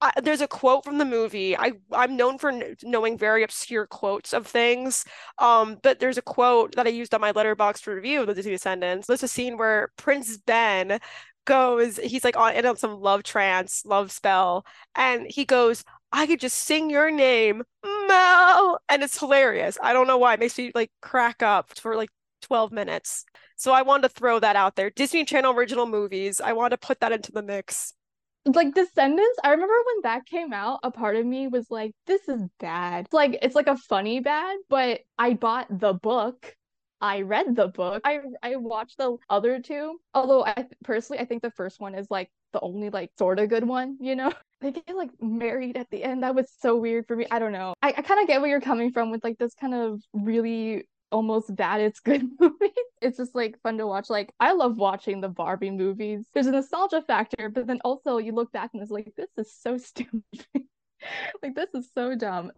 I, 0.00 0.12
there's 0.20 0.40
a 0.40 0.48
quote 0.48 0.84
from 0.84 0.98
the 0.98 1.04
movie. 1.04 1.56
I 1.56 1.72
I'm 1.92 2.16
known 2.16 2.36
for 2.38 2.52
knowing 2.82 3.16
very 3.16 3.44
obscure 3.44 3.86
quotes 3.86 4.32
of 4.32 4.46
things. 4.46 5.04
Um, 5.38 5.78
but 5.82 6.00
there's 6.00 6.18
a 6.18 6.22
quote 6.22 6.74
that 6.76 6.86
I 6.86 6.90
used 6.90 7.14
on 7.14 7.20
my 7.20 7.32
Letterboxd 7.32 7.86
review 7.86 8.22
of 8.22 8.34
the 8.34 8.42
Descendants. 8.42 9.06
There's 9.06 9.22
a 9.22 9.28
scene 9.28 9.56
where 9.58 9.92
Prince 9.96 10.38
Ben 10.38 10.98
goes, 11.44 11.98
he's 11.98 12.24
like 12.24 12.36
on 12.36 12.54
in 12.54 12.76
some 12.76 13.00
love 13.00 13.22
trance, 13.22 13.84
love 13.86 14.10
spell, 14.12 14.64
and 14.94 15.26
he 15.28 15.44
goes, 15.44 15.84
I 16.12 16.26
could 16.26 16.40
just 16.40 16.58
sing 16.58 16.90
your 16.90 17.10
name, 17.10 17.62
Mal, 17.84 18.80
and 18.88 19.02
it's 19.02 19.18
hilarious. 19.18 19.78
I 19.82 19.92
don't 19.92 20.06
know 20.06 20.18
why. 20.18 20.34
It 20.34 20.40
makes 20.40 20.58
me 20.58 20.70
like 20.74 20.90
crack 21.00 21.42
up 21.42 21.78
for 21.78 21.96
like 21.96 22.10
12 22.42 22.72
minutes. 22.72 23.24
So 23.56 23.72
I 23.72 23.82
wanted 23.82 24.02
to 24.02 24.08
throw 24.10 24.38
that 24.40 24.56
out 24.56 24.76
there. 24.76 24.90
Disney 24.90 25.24
Channel 25.24 25.54
original 25.54 25.86
movies. 25.86 26.40
I 26.40 26.52
want 26.52 26.72
to 26.72 26.78
put 26.78 27.00
that 27.00 27.12
into 27.12 27.32
the 27.32 27.42
mix. 27.42 27.94
like 28.44 28.74
Descendants, 28.74 29.38
I 29.44 29.50
remember 29.52 29.74
when 29.86 30.02
that 30.02 30.26
came 30.26 30.52
out, 30.52 30.80
a 30.82 30.90
part 30.90 31.16
of 31.16 31.24
me 31.24 31.48
was 31.48 31.70
like, 31.70 31.92
this 32.06 32.28
is 32.28 32.42
bad. 32.60 33.04
It's 33.06 33.14
like 33.14 33.38
it's 33.42 33.54
like 33.54 33.68
a 33.68 33.76
funny 33.76 34.20
bad, 34.20 34.58
but 34.68 35.00
I 35.18 35.34
bought 35.34 35.66
the 35.70 35.92
book. 35.94 36.54
I 37.00 37.22
read 37.22 37.54
the 37.56 37.68
book. 37.68 38.02
I 38.04 38.20
I 38.42 38.56
watched 38.56 38.98
the 38.98 39.16
other 39.30 39.60
two. 39.60 39.98
Although 40.14 40.44
I 40.44 40.66
personally 40.84 41.20
I 41.20 41.24
think 41.26 41.42
the 41.42 41.50
first 41.52 41.80
one 41.80 41.94
is 41.94 42.08
like 42.10 42.30
the 42.52 42.60
only 42.60 42.90
like 42.90 43.10
sort 43.18 43.38
of 43.38 43.48
good 43.48 43.64
one, 43.64 43.96
you 44.00 44.16
know? 44.16 44.32
They 44.60 44.70
get 44.70 44.94
like 44.94 45.10
married 45.20 45.76
at 45.76 45.90
the 45.90 46.04
end. 46.04 46.22
That 46.22 46.36
was 46.36 46.48
so 46.60 46.76
weird 46.76 47.08
for 47.08 47.16
me. 47.16 47.26
I 47.32 47.40
don't 47.40 47.50
know. 47.50 47.74
I, 47.82 47.94
I 47.96 48.02
kind 48.02 48.20
of 48.20 48.28
get 48.28 48.40
where 48.40 48.48
you're 48.48 48.60
coming 48.60 48.92
from 48.92 49.10
with 49.10 49.24
like 49.24 49.36
this 49.36 49.54
kind 49.54 49.74
of 49.74 50.00
really 50.12 50.84
almost 51.10 51.54
bad 51.54 51.80
it's 51.80 51.98
good 51.98 52.22
movie. 52.40 52.72
It's 53.00 53.16
just 53.16 53.34
like 53.34 53.60
fun 53.62 53.78
to 53.78 53.86
watch. 53.88 54.08
Like 54.08 54.32
I 54.40 54.52
love 54.52 54.78
watching 54.78 55.20
the 55.20 55.28
Barbie 55.28 55.70
movies. 55.70 56.26
There's 56.32 56.46
a 56.46 56.52
nostalgia 56.52 57.02
factor, 57.02 57.48
but 57.48 57.66
then 57.66 57.80
also 57.84 58.18
you 58.18 58.32
look 58.32 58.52
back 58.52 58.70
and 58.72 58.82
it's 58.82 58.90
like 58.92 59.12
this 59.16 59.30
is 59.36 59.52
so 59.52 59.78
stupid. 59.78 60.22
like 61.42 61.54
this 61.54 61.74
is 61.74 61.88
so 61.92 62.14
dumb. 62.14 62.52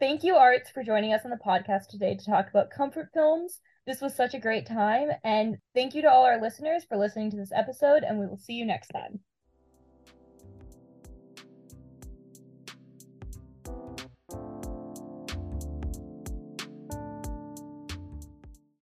Thank 0.00 0.24
you, 0.24 0.34
Arts, 0.34 0.70
for 0.70 0.82
joining 0.82 1.12
us 1.12 1.22
on 1.24 1.30
the 1.30 1.36
podcast 1.36 1.86
today 1.88 2.16
to 2.16 2.24
talk 2.24 2.48
about 2.50 2.70
comfort 2.70 3.10
films. 3.14 3.60
This 3.86 4.00
was 4.00 4.16
such 4.16 4.34
a 4.34 4.40
great 4.40 4.66
time, 4.66 5.10
and 5.22 5.56
thank 5.74 5.94
you 5.94 6.02
to 6.02 6.10
all 6.10 6.24
our 6.24 6.40
listeners 6.40 6.84
for 6.88 6.96
listening 6.96 7.30
to 7.30 7.36
this 7.36 7.52
episode, 7.54 8.02
and 8.02 8.18
we 8.18 8.26
will 8.26 8.38
see 8.38 8.54
you 8.54 8.66
next 8.66 8.88
time. 8.88 9.20